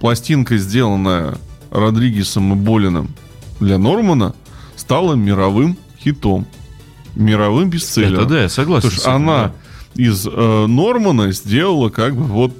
Пластинка, 0.00 0.56
сделанная 0.58 1.36
Родригесом 1.70 2.52
и 2.52 2.56
Болиным 2.56 3.08
для 3.60 3.78
Нормана, 3.78 4.34
стала 4.76 5.14
мировым 5.14 5.78
хитом. 6.02 6.46
Мировым 7.14 7.70
бестселлером. 7.70 8.14
Это 8.14 8.24
да, 8.26 8.42
я 8.42 8.48
согласен. 8.48 8.88
Потому 8.88 9.00
что 9.00 9.12
она 9.14 9.52
да. 9.94 10.02
из 10.02 10.26
э, 10.26 10.66
Нормана 10.66 11.30
сделала 11.32 11.88
как 11.90 12.14
бы 12.16 12.24
вот 12.24 12.52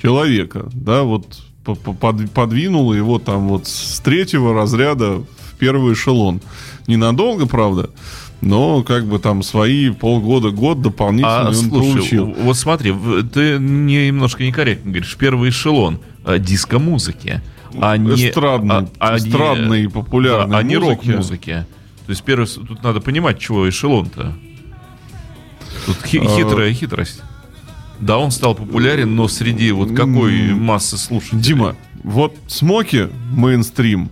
человека, 0.00 0.68
да, 0.72 1.02
вот 1.02 1.26
по- 1.64 1.74
по- 1.74 1.92
под- 1.92 2.30
подвинула 2.30 2.94
его 2.94 3.18
там 3.18 3.48
вот 3.48 3.66
с 3.66 4.00
третьего 4.00 4.52
разряда 4.54 5.18
в 5.18 5.54
первый 5.58 5.94
эшелон. 5.94 6.40
Ненадолго, 6.86 7.46
правда, 7.46 7.88
но 8.42 8.82
как 8.82 9.06
бы 9.06 9.18
там 9.18 9.42
свои 9.42 9.88
полгода, 9.90 10.50
год 10.50 10.82
дополнительно 10.82 11.46
А, 11.46 11.48
он 11.48 11.54
слушай, 11.54 11.92
получил. 11.94 12.34
вот 12.42 12.56
смотри, 12.58 12.94
ты 13.32 13.56
не, 13.58 14.08
немножко 14.08 14.42
некорректно 14.44 14.90
говоришь. 14.90 15.16
Первый 15.18 15.48
эшелон 15.50 16.00
а, 16.24 16.38
диско-музыки. 16.38 17.40
А 17.80 17.96
не, 17.96 18.28
эстрадной, 18.28 18.76
а- 18.76 18.88
а 18.98 19.18
не- 19.18 19.28
эстрадной 19.28 19.84
и 19.84 19.88
популярной 19.88 20.50
да, 20.50 20.58
а 20.58 20.62
не 20.62 20.78
музыки. 20.78 21.08
рок-музыки. 21.08 21.66
То 22.06 22.10
есть 22.10 22.22
первый, 22.22 22.46
с- 22.46 22.54
тут 22.54 22.82
надо 22.82 23.00
понимать, 23.00 23.38
чего 23.38 23.68
эшелон-то. 23.68 24.34
Тут 25.86 25.96
хи- 26.04 26.18
А. 26.22 26.26
хитрая 26.36 26.72
хитрость. 26.72 27.22
Да, 28.00 28.18
он 28.18 28.30
стал 28.30 28.54
популярен, 28.54 29.14
но 29.14 29.28
среди 29.28 29.70
вот 29.72 29.94
какой 29.94 30.52
массы 30.52 30.98
слушателей? 30.98 31.42
Дима, 31.42 31.76
вот 32.02 32.34
Смоки 32.48 33.08
мейнстрим 33.30 34.10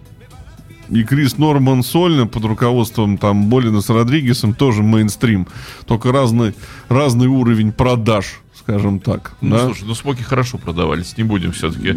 и 0.88 1.02
Крис 1.04 1.36
Норман 1.38 1.82
сольно 1.82 2.26
под 2.26 2.44
руководством 2.44 3.18
там 3.18 3.48
Болина 3.48 3.80
с 3.80 3.88
Родригесом 3.90 4.54
тоже 4.54 4.82
мейнстрим. 4.82 5.46
Только 5.86 6.12
разный, 6.12 6.54
разный 6.88 7.26
уровень 7.26 7.72
продаж, 7.72 8.40
скажем 8.62 9.00
так. 9.00 9.32
Ну, 9.40 9.56
да? 9.56 9.64
слушай, 9.66 9.84
ну 9.84 9.94
смоки 9.94 10.22
хорошо 10.22 10.58
продавались, 10.58 11.16
не 11.16 11.24
будем 11.24 11.52
все-таки. 11.52 11.94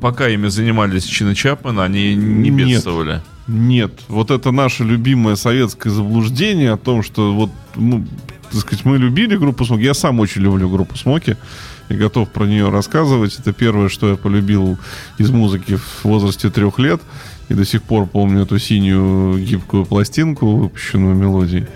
пока 0.00 0.28
ими 0.28 0.48
занимались 0.48 1.04
Чина 1.04 1.34
Чапман, 1.34 1.80
они 1.80 2.14
не 2.14 2.50
бедствовали. 2.50 3.22
Нет, 3.46 3.92
вот 4.08 4.30
это 4.30 4.52
наше 4.52 4.84
любимое 4.84 5.34
советское 5.34 5.90
заблуждение 5.90 6.72
о 6.72 6.76
том, 6.76 7.02
что 7.02 7.34
вот, 7.34 7.50
ну, 7.74 8.06
так 8.50 8.60
сказать, 8.60 8.84
мы 8.84 8.96
любили 8.98 9.36
группу 9.36 9.64
Смоки. 9.64 9.82
Я 9.82 9.94
сам 9.94 10.20
очень 10.20 10.42
люблю 10.42 10.68
группу 10.68 10.96
Смоки 10.96 11.36
и 11.88 11.94
готов 11.94 12.30
про 12.30 12.44
нее 12.44 12.68
рассказывать. 12.68 13.38
Это 13.38 13.52
первое, 13.52 13.88
что 13.88 14.10
я 14.10 14.16
полюбил 14.16 14.78
из 15.18 15.30
музыки 15.30 15.76
в 15.76 16.04
возрасте 16.04 16.50
трех 16.50 16.78
лет. 16.78 17.00
И 17.48 17.54
до 17.54 17.64
сих 17.64 17.82
пор 17.82 18.06
помню 18.06 18.42
эту 18.42 18.60
синюю 18.60 19.36
гибкую 19.44 19.84
пластинку, 19.84 20.56
выпущенную 20.56 21.16
мелодией. 21.16 21.66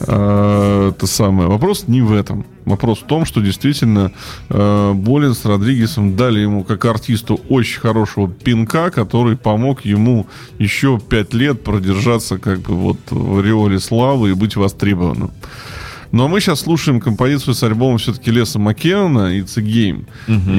А, 0.00 0.90
это 0.90 1.06
самое. 1.06 1.48
Вопрос 1.48 1.84
не 1.88 2.02
в 2.02 2.12
этом. 2.12 2.44
Вопрос 2.64 2.98
в 2.98 3.04
том, 3.04 3.24
что 3.24 3.40
действительно 3.40 4.12
э, 4.48 4.92
Болин 4.92 5.34
с 5.34 5.44
Родригесом 5.44 6.16
дали 6.16 6.40
ему 6.40 6.64
как 6.64 6.84
артисту 6.84 7.40
очень 7.48 7.80
хорошего 7.80 8.28
пинка, 8.28 8.90
который 8.90 9.36
помог 9.36 9.84
ему 9.84 10.26
еще 10.58 10.98
пять 10.98 11.32
лет 11.32 11.62
продержаться 11.62 12.38
как 12.38 12.60
бы 12.60 12.74
вот 12.74 12.98
в 13.10 13.38
ореоле 13.38 13.78
славы 13.78 14.30
и 14.30 14.34
быть 14.34 14.56
востребованным. 14.56 15.30
Ну 16.12 16.24
а 16.24 16.28
мы 16.28 16.40
сейчас 16.40 16.60
слушаем 16.60 17.00
композицию 17.00 17.54
с 17.54 17.62
альбома 17.62 17.98
все-таки 17.98 18.30
Леса 18.30 18.58
Маккеона 18.58 19.38
«It's 19.38 19.58
a 19.58 19.62
Game». 19.62 20.06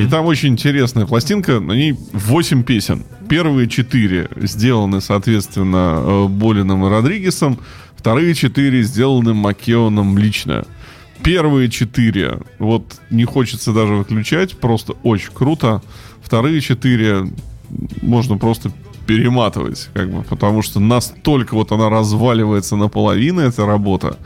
И 0.03 0.07
там 0.07 0.25
очень 0.25 0.49
интересная 0.49 1.05
пластинка, 1.05 1.59
на 1.59 1.73
ней 1.73 1.95
8 2.13 2.63
песен. 2.63 3.03
Первые 3.29 3.67
четыре 3.67 4.29
сделаны, 4.35 5.01
соответственно, 5.01 5.99
э, 5.99 6.27
Болином 6.27 6.85
и 6.85 6.89
Родригесом. 6.89 7.59
Вторые 7.95 8.33
четыре 8.35 8.83
сделаны 8.83 9.33
Маккеоном 9.33 10.17
лично. 10.17 10.65
Первые 11.23 11.69
четыре, 11.69 12.39
вот 12.59 13.01
не 13.09 13.25
хочется 13.25 13.73
даже 13.73 13.95
выключать, 13.95 14.57
просто 14.57 14.93
очень 15.03 15.31
круто. 15.33 15.81
Вторые 16.21 16.61
четыре 16.61 17.27
можно 18.01 18.37
просто 18.37 18.71
перематывать, 19.07 19.89
как 19.93 20.11
бы, 20.11 20.21
потому 20.23 20.61
что 20.61 20.79
настолько 20.79 21.55
вот 21.55 21.71
она 21.71 21.89
разваливается 21.89 22.75
наполовину, 22.75 23.41
эта 23.41 23.65
работа, 23.65 24.17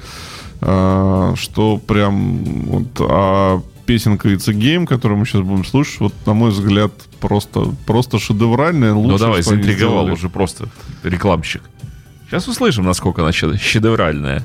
что 0.62 1.82
прям 1.88 2.44
вот, 2.66 2.88
а 3.00 3.62
песенка 3.86 4.30
It's 4.30 4.50
a 4.50 4.54
Game, 4.54 4.86
которую 4.86 5.18
мы 5.20 5.26
сейчас 5.26 5.42
будем 5.42 5.66
слушать, 5.66 6.00
вот, 6.00 6.14
на 6.26 6.34
мой 6.34 6.52
взгляд, 6.52 6.92
просто, 7.20 7.74
просто 7.86 8.20
шедевральная. 8.20 8.94
Ну 8.94 9.02
лучшее, 9.02 9.20
давай, 9.20 9.42
заинтриговал 9.42 10.06
уже 10.06 10.30
просто 10.30 10.70
рекламщик. 11.04 11.64
Сейчас 12.30 12.48
услышим, 12.48 12.86
насколько 12.86 13.22
она 13.22 13.32
шедевральная. 13.32 14.44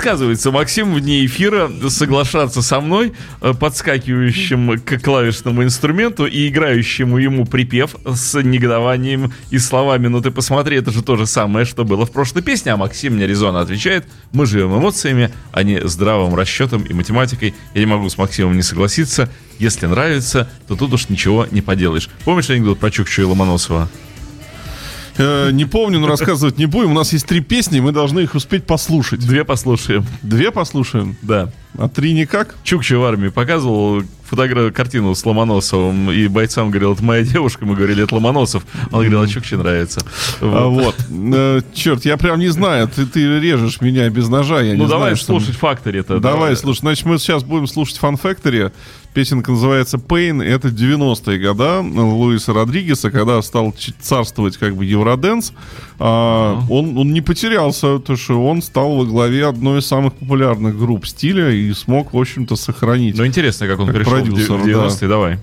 Отказывается 0.00 0.50
Максим 0.50 0.94
вне 0.94 1.26
эфира 1.26 1.70
соглашаться 1.90 2.62
со 2.62 2.80
мной, 2.80 3.12
э, 3.42 3.52
подскакивающим 3.52 4.80
к 4.80 4.98
клавишному 4.98 5.62
инструменту 5.62 6.24
и 6.24 6.48
играющему 6.48 7.18
ему 7.18 7.44
припев 7.44 7.96
с 8.06 8.42
негодованием 8.42 9.30
и 9.50 9.58
словами 9.58 10.08
«Ну 10.08 10.22
ты 10.22 10.30
посмотри, 10.30 10.78
это 10.78 10.90
же 10.90 11.02
то 11.02 11.18
же 11.18 11.26
самое, 11.26 11.66
что 11.66 11.84
было 11.84 12.06
в 12.06 12.12
прошлой 12.12 12.40
песне», 12.40 12.72
а 12.72 12.78
Максим 12.78 13.16
мне 13.16 13.26
резонно 13.26 13.60
отвечает 13.60 14.06
«Мы 14.32 14.46
живем 14.46 14.74
эмоциями, 14.74 15.34
а 15.52 15.62
не 15.64 15.86
здравым 15.86 16.34
расчетом 16.34 16.80
и 16.80 16.94
математикой. 16.94 17.54
Я 17.74 17.80
не 17.80 17.86
могу 17.86 18.08
с 18.08 18.16
Максимом 18.16 18.56
не 18.56 18.62
согласиться. 18.62 19.28
Если 19.58 19.84
нравится, 19.84 20.50
то 20.66 20.76
тут 20.76 20.94
уж 20.94 21.10
ничего 21.10 21.46
не 21.50 21.60
поделаешь». 21.60 22.08
Помнишь 22.24 22.48
анекдот 22.48 22.78
про 22.78 22.90
Чукчу 22.90 23.20
и 23.20 23.24
Ломоносова? 23.26 23.90
Э, 25.20 25.50
не 25.52 25.66
помню, 25.66 25.98
но 25.98 26.06
рассказывать 26.06 26.56
не 26.56 26.64
будем. 26.64 26.92
У 26.92 26.94
нас 26.94 27.12
есть 27.12 27.26
три 27.26 27.40
песни, 27.40 27.78
мы 27.80 27.92
должны 27.92 28.20
их 28.20 28.34
успеть 28.34 28.64
послушать. 28.64 29.20
Две 29.20 29.44
послушаем. 29.44 30.06
Две 30.22 30.50
послушаем, 30.50 31.14
Да. 31.20 31.52
а 31.76 31.88
три 31.88 32.14
никак. 32.14 32.54
Чукча 32.64 32.96
в 32.98 33.04
армии 33.04 33.28
показывал 33.28 34.02
фотографию, 34.30 34.72
картину 34.72 35.14
с 35.14 35.24
Ломоносовым, 35.26 36.10
и 36.10 36.26
бойцам 36.28 36.70
говорил, 36.70 36.94
это 36.94 37.04
моя 37.04 37.22
девушка, 37.22 37.66
мы 37.66 37.74
говорили, 37.74 38.04
это 38.04 38.14
Ломоносов. 38.14 38.64
Он 38.92 39.00
говорил, 39.00 39.20
а 39.22 39.26
Чукче 39.28 39.56
нравится. 39.56 40.00
А, 40.40 40.66
Вот. 40.68 40.94
вот. 41.08 41.64
черт, 41.74 42.04
я 42.04 42.16
прям 42.16 42.38
не 42.38 42.48
знаю, 42.48 42.88
ты, 42.88 43.06
ты 43.06 43.38
режешь 43.40 43.80
меня 43.80 44.08
без 44.08 44.28
ножа, 44.28 44.60
я 44.62 44.74
Ну 44.74 44.84
не 44.84 44.88
давай 44.88 45.00
знаю, 45.10 45.16
что- 45.16 45.26
слушать 45.26 45.56
фактори-то. 45.56 46.20
Давай, 46.20 46.56
слушай, 46.56 46.80
значит, 46.80 47.04
мы 47.06 47.18
сейчас 47.18 47.42
будем 47.44 47.66
слушать 47.66 47.98
Fun 48.00 48.20
Factory. 48.20 48.72
Песенка 49.12 49.50
называется 49.50 49.96
Pain. 49.96 50.40
Это 50.40 50.68
90-е 50.68 51.38
года 51.40 51.80
Луиса 51.80 52.52
Родригеса, 52.52 53.10
когда 53.10 53.42
стал 53.42 53.74
царствовать 54.00 54.56
как 54.56 54.76
бы 54.76 54.84
Евроденс. 54.84 55.52
А, 55.98 56.62
он, 56.70 56.96
он 56.96 57.12
не 57.12 57.20
потерялся, 57.20 57.98
то 57.98 58.14
что 58.16 58.46
он 58.46 58.62
стал 58.62 58.96
во 58.98 59.04
главе 59.04 59.46
одной 59.46 59.80
из 59.80 59.86
самых 59.86 60.14
популярных 60.14 60.78
групп 60.78 61.06
стиля 61.08 61.50
и 61.50 61.72
смог, 61.72 62.12
в 62.14 62.18
общем-то, 62.18 62.54
сохранить. 62.54 63.18
Ну 63.18 63.26
интересно, 63.26 63.66
как 63.66 63.80
он 63.80 63.86
Как 63.88 63.96
пришел 63.96 64.12
продюсер, 64.22 64.56
в 64.56 64.66
90-е, 64.66 65.08
давай. 65.08 65.38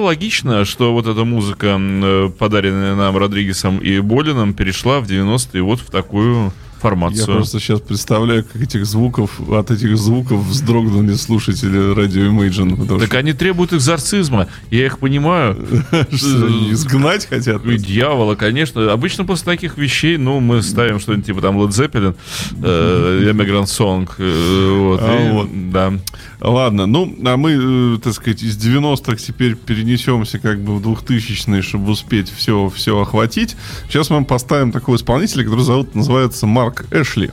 Логично, 0.00 0.64
что 0.64 0.92
вот 0.92 1.06
эта 1.06 1.24
музыка, 1.24 1.76
э, 1.78 2.30
подаренная 2.38 2.94
нам 2.96 3.16
Родригесом 3.16 3.78
и 3.78 4.00
Болином, 4.00 4.54
перешла 4.54 5.00
в 5.00 5.06
90-е 5.06 5.62
вот 5.62 5.80
в 5.80 5.90
такую 5.90 6.52
Я 6.82 6.82
формацию. 6.82 7.26
просто 7.26 7.60
сейчас 7.60 7.80
представляю, 7.82 8.42
как 8.42 8.62
этих 8.62 8.86
звуков, 8.86 9.38
от 9.50 9.70
этих 9.70 9.98
звуков 9.98 10.40
вздрогнули 10.46 11.12
слушатели 11.12 11.92
радио 11.94 12.22
Imagine. 12.22 12.98
Так 12.98 13.12
они 13.14 13.34
требуют 13.34 13.74
экзорцизма. 13.74 14.48
Я 14.70 14.86
их 14.86 14.98
понимаю. 14.98 15.56
что, 15.90 16.16
что 16.16 16.46
они 16.46 16.72
изгнать 16.72 17.26
хотят. 17.26 17.62
Дьявола, 17.76 18.34
конечно. 18.34 18.90
Обычно 18.92 19.26
после 19.26 19.44
таких 19.44 19.76
вещей, 19.76 20.16
ну, 20.16 20.40
мы 20.40 20.62
ставим 20.62 21.00
что-нибудь 21.00 21.26
типа 21.26 21.42
там 21.42 21.58
Led 21.60 21.68
Zeppelin, 21.68 22.16
э, 22.62 23.30
Immigrant 23.30 23.64
Song. 23.66 24.08
э, 24.16 24.78
вот, 24.78 25.00
А. 25.02 25.48
Да. 25.52 25.92
Ладно, 26.40 26.86
ну, 26.86 27.14
а 27.24 27.36
мы, 27.36 27.96
э, 27.96 27.98
так 28.02 28.14
сказать, 28.14 28.42
из 28.42 28.56
90-х 28.56 29.16
теперь 29.16 29.56
перенесемся 29.56 30.38
как 30.38 30.60
бы 30.60 30.76
в 30.76 30.86
2000-е, 30.86 31.60
чтобы 31.60 31.90
успеть 31.90 32.30
все, 32.30 32.70
все 32.74 32.98
охватить. 32.98 33.56
Сейчас 33.88 34.08
мы 34.08 34.16
вам 34.16 34.24
поставим 34.24 34.72
такого 34.72 34.96
исполнителя, 34.96 35.44
который 35.44 35.64
зовут, 35.64 35.94
называется 35.94 36.46
Марк 36.46 36.86
Эшли. 36.92 37.30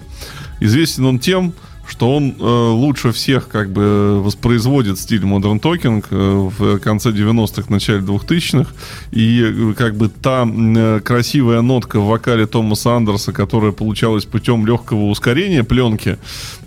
Известен 0.60 1.06
он 1.06 1.20
тем, 1.20 1.54
что 1.88 2.16
он 2.16 2.36
э, 2.40 2.44
лучше 2.44 3.12
всех 3.12 3.48
как 3.48 3.72
бы 3.72 4.22
воспроизводит 4.22 5.00
стиль 5.00 5.24
Modern 5.24 5.60
Talking 5.60 6.06
э, 6.10 6.50
в 6.58 6.80
конце 6.80 7.12
90-х, 7.12 7.66
начале 7.70 8.00
2000-х. 8.00 8.72
И 9.12 9.42
э, 9.44 9.74
как 9.78 9.96
бы 9.96 10.10
та 10.10 10.46
э, 10.48 11.00
красивая 11.04 11.62
нотка 11.62 12.00
в 12.00 12.08
вокале 12.08 12.46
Томаса 12.46 12.96
Андерса, 12.96 13.32
которая 13.32 13.72
получалась 13.72 14.26
путем 14.26 14.66
легкого 14.66 15.06
ускорения 15.10 15.64
пленки 15.64 16.18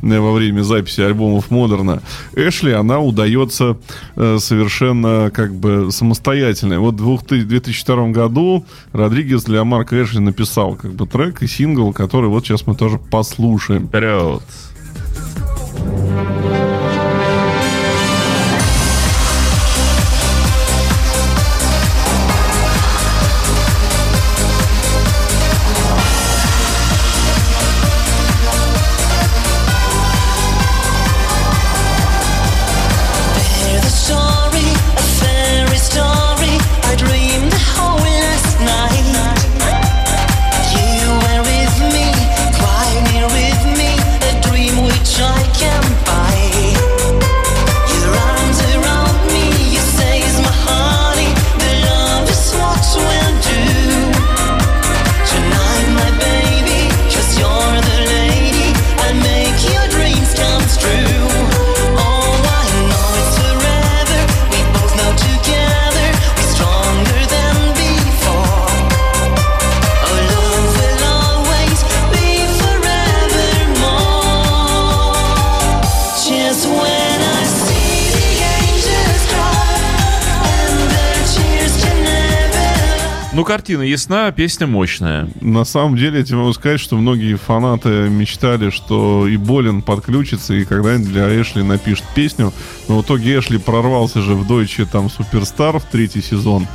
э, 0.03 0.19
во 0.19 0.33
время 0.33 0.63
записи 0.63 1.01
альбомов 1.01 1.51
Модерна, 1.51 2.03
Эшли, 2.35 2.73
она 2.73 3.01
удается 3.01 3.77
э, 4.17 4.39
совершенно 4.39 5.31
как 5.33 5.55
бы 5.55 5.91
самостоятельно. 5.91 6.81
Вот 6.81 7.01
в 7.01 7.27
2000 7.27 7.81
2002 7.85 8.09
году 8.09 8.65
Родригес 8.93 9.45
для 9.45 9.65
Марка 9.65 10.03
Эшли 10.03 10.21
написал 10.21 10.75
как 10.75 10.93
бы 10.93 11.07
трек 11.07 11.43
и 11.43 11.47
сингл, 11.47 11.93
который 11.93 12.29
вот 12.29 12.45
сейчас 12.45 12.67
мы 12.67 12.75
тоже 12.75 12.99
послушаем. 12.99 13.89
Вперед. 13.89 14.43
Thank 15.83 16.45
you. 16.45 16.60
Картина 83.71 83.83
ясна, 83.83 84.33
песня 84.33 84.67
мощная. 84.67 85.29
На 85.41 85.63
самом 85.63 85.97
деле, 85.97 86.19
я 86.19 86.25
тебе 86.25 86.39
могу 86.39 86.53
сказать, 86.55 86.81
что 86.81 86.97
многие 86.97 87.37
фанаты 87.37 88.09
мечтали, 88.09 88.71
что 88.71 89.29
и 89.29 89.37
Болин 89.37 89.83
подключится, 89.83 90.55
и 90.55 90.65
когда-нибудь 90.65 91.13
для 91.13 91.41
Эшли 91.41 91.63
напишет 91.63 92.05
песню. 92.17 92.53
Но 92.89 92.99
в 92.99 93.05
итоге 93.05 93.39
Эшли 93.39 93.59
прорвался 93.59 94.23
же 94.23 94.35
в 94.35 94.51
Deutsche 94.51 94.89
там 94.91 95.09
Суперстар 95.09 95.79
в 95.79 95.85
третий 95.85 96.21
сезон, 96.21 96.67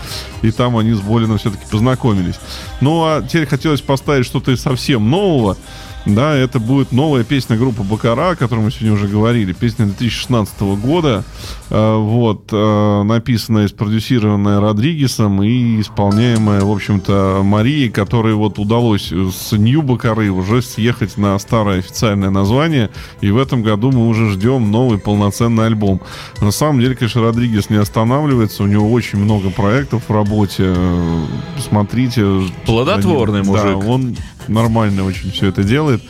и 0.42 0.52
там 0.52 0.78
они 0.78 0.94
с 0.94 1.02
Болином 1.02 1.38
все-таки 1.38 1.66
познакомились. 1.70 2.40
Ну, 2.80 3.04
а 3.04 3.22
теперь 3.22 3.46
хотелось 3.46 3.82
поставить 3.82 4.26
что-то 4.26 4.56
совсем 4.56 5.10
нового. 5.10 5.58
Да, 6.06 6.36
это 6.36 6.60
будет 6.60 6.92
новая 6.92 7.24
песня 7.24 7.58
группы 7.58 7.82
Бакара, 7.82 8.32
о 8.32 8.36
которой 8.36 8.60
мы 8.60 8.70
сегодня 8.70 8.94
уже 8.94 9.08
говорили. 9.08 9.54
Песня 9.54 9.86
2016 9.86 10.62
года. 10.78 11.24
Э, 11.72 11.96
Вот, 11.98 12.50
э, 12.52 13.04
написанная 13.04 13.66
и 13.66 13.68
спродюсированная 13.68 14.60
Родригесом 14.60 15.42
и 15.42 15.82
исполняемая, 15.82 16.62
в 16.62 16.72
общем-то, 16.72 17.42
Марией, 17.44 17.90
которой 17.90 18.36
вот 18.36 18.60
удалось 18.60 19.12
с 19.12 19.52
Нью 19.58 19.82
Бакары 19.82 20.30
уже 20.30 20.62
съехать 20.62 21.18
на 21.18 21.40
старое 21.40 21.80
официальное 21.80 22.30
название. 22.30 22.92
И 23.22 23.32
в 23.32 23.38
этом 23.40 23.64
году 23.64 23.92
мы 23.92 24.08
уже 24.08 24.30
ждем 24.30 24.70
новый 24.72 25.00
полноценный 25.00 25.66
альбом. 25.66 26.02
На 26.40 26.52
самом 26.52 26.82
деле, 26.82 26.96
конечно, 26.96 27.22
Родригес 27.24 27.72
не 27.72 27.78
останавливается. 27.78 28.62
У 28.64 28.68
него 28.68 28.92
очень 28.92 29.18
много 29.18 29.50
проектов 29.50 30.04
в 30.08 30.14
работе. 30.14 30.66
Э, 30.68 31.26
Смотрите. 31.68 32.26
Плодотворный 32.66 33.42
Да, 33.42 33.48
мужик. 33.48 33.90
он 33.90 34.16
нормально 34.48 35.04
очень 35.04 35.32
все 35.32 35.48
это 35.48 35.64
делает. 35.64 36.02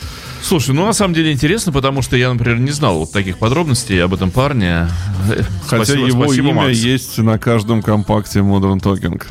Слушай, 0.41 0.75
ну 0.75 0.86
на 0.86 0.93
самом 0.93 1.15
деле 1.15 1.31
интересно, 1.31 1.71
потому 1.71 2.03
что 2.03 2.15
я, 2.17 2.31
например, 2.31 2.59
не 2.59 2.69
знал 2.71 2.99
вот 2.99 3.11
таких 3.11 3.39
подробностей 3.39 4.03
об 4.03 4.13
этом 4.13 4.29
парне. 4.29 4.88
Э, 5.29 5.41
Хотя 5.65 5.86
спасибо- 5.86 6.07
его 6.07 6.23
спасибо, 6.25 6.49
имя 6.49 6.53
Макс. 6.67 6.77
есть 6.77 7.17
на 7.17 7.39
каждом 7.39 7.81
компакте 7.81 8.39
Modern 8.39 8.79
Talking. 8.79 9.23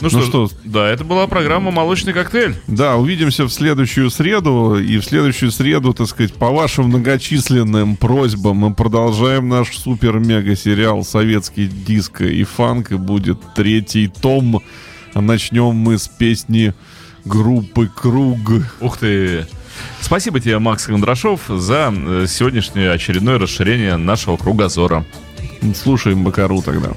Ну, 0.00 0.08
Ну 0.10 0.10
что, 0.10 0.22
что? 0.22 0.50
да, 0.64 0.88
это 0.90 1.04
была 1.04 1.26
программа 1.26 1.70
«Молочный 1.70 2.12
коктейль». 2.12 2.54
Да, 2.66 2.96
увидимся 2.96 3.44
в 3.44 3.50
следующую 3.50 4.10
среду. 4.10 4.76
И 4.78 4.98
в 4.98 5.04
следующую 5.04 5.50
среду, 5.52 5.94
так 5.94 6.06
сказать, 6.08 6.34
по 6.34 6.50
вашим 6.50 6.86
многочисленным 6.86 7.96
просьбам 7.96 8.58
мы 8.58 8.74
продолжаем 8.74 9.48
наш 9.48 9.74
супер-мега-сериал 9.76 11.02
«Советский 11.04 11.66
диско 11.66 12.24
и 12.24 12.44
фанк». 12.44 12.92
И 12.92 12.96
будет 12.96 13.38
третий 13.54 14.08
том. 14.08 14.62
А 15.14 15.20
начнем 15.20 15.74
мы 15.74 15.96
с 15.98 16.06
песни 16.08 16.74
группы 17.28 17.88
«Круг». 17.94 18.38
Ух 18.80 18.98
ты! 18.98 19.46
Спасибо 20.00 20.40
тебе, 20.40 20.58
Макс 20.58 20.86
Кондрашов, 20.86 21.42
за 21.48 21.92
э, 21.94 22.26
сегодняшнее 22.28 22.90
очередное 22.90 23.38
расширение 23.38 23.96
нашего 23.96 24.36
кругозора. 24.36 25.04
Слушаем 25.74 26.24
Бакару 26.24 26.62
тогда. 26.62 26.90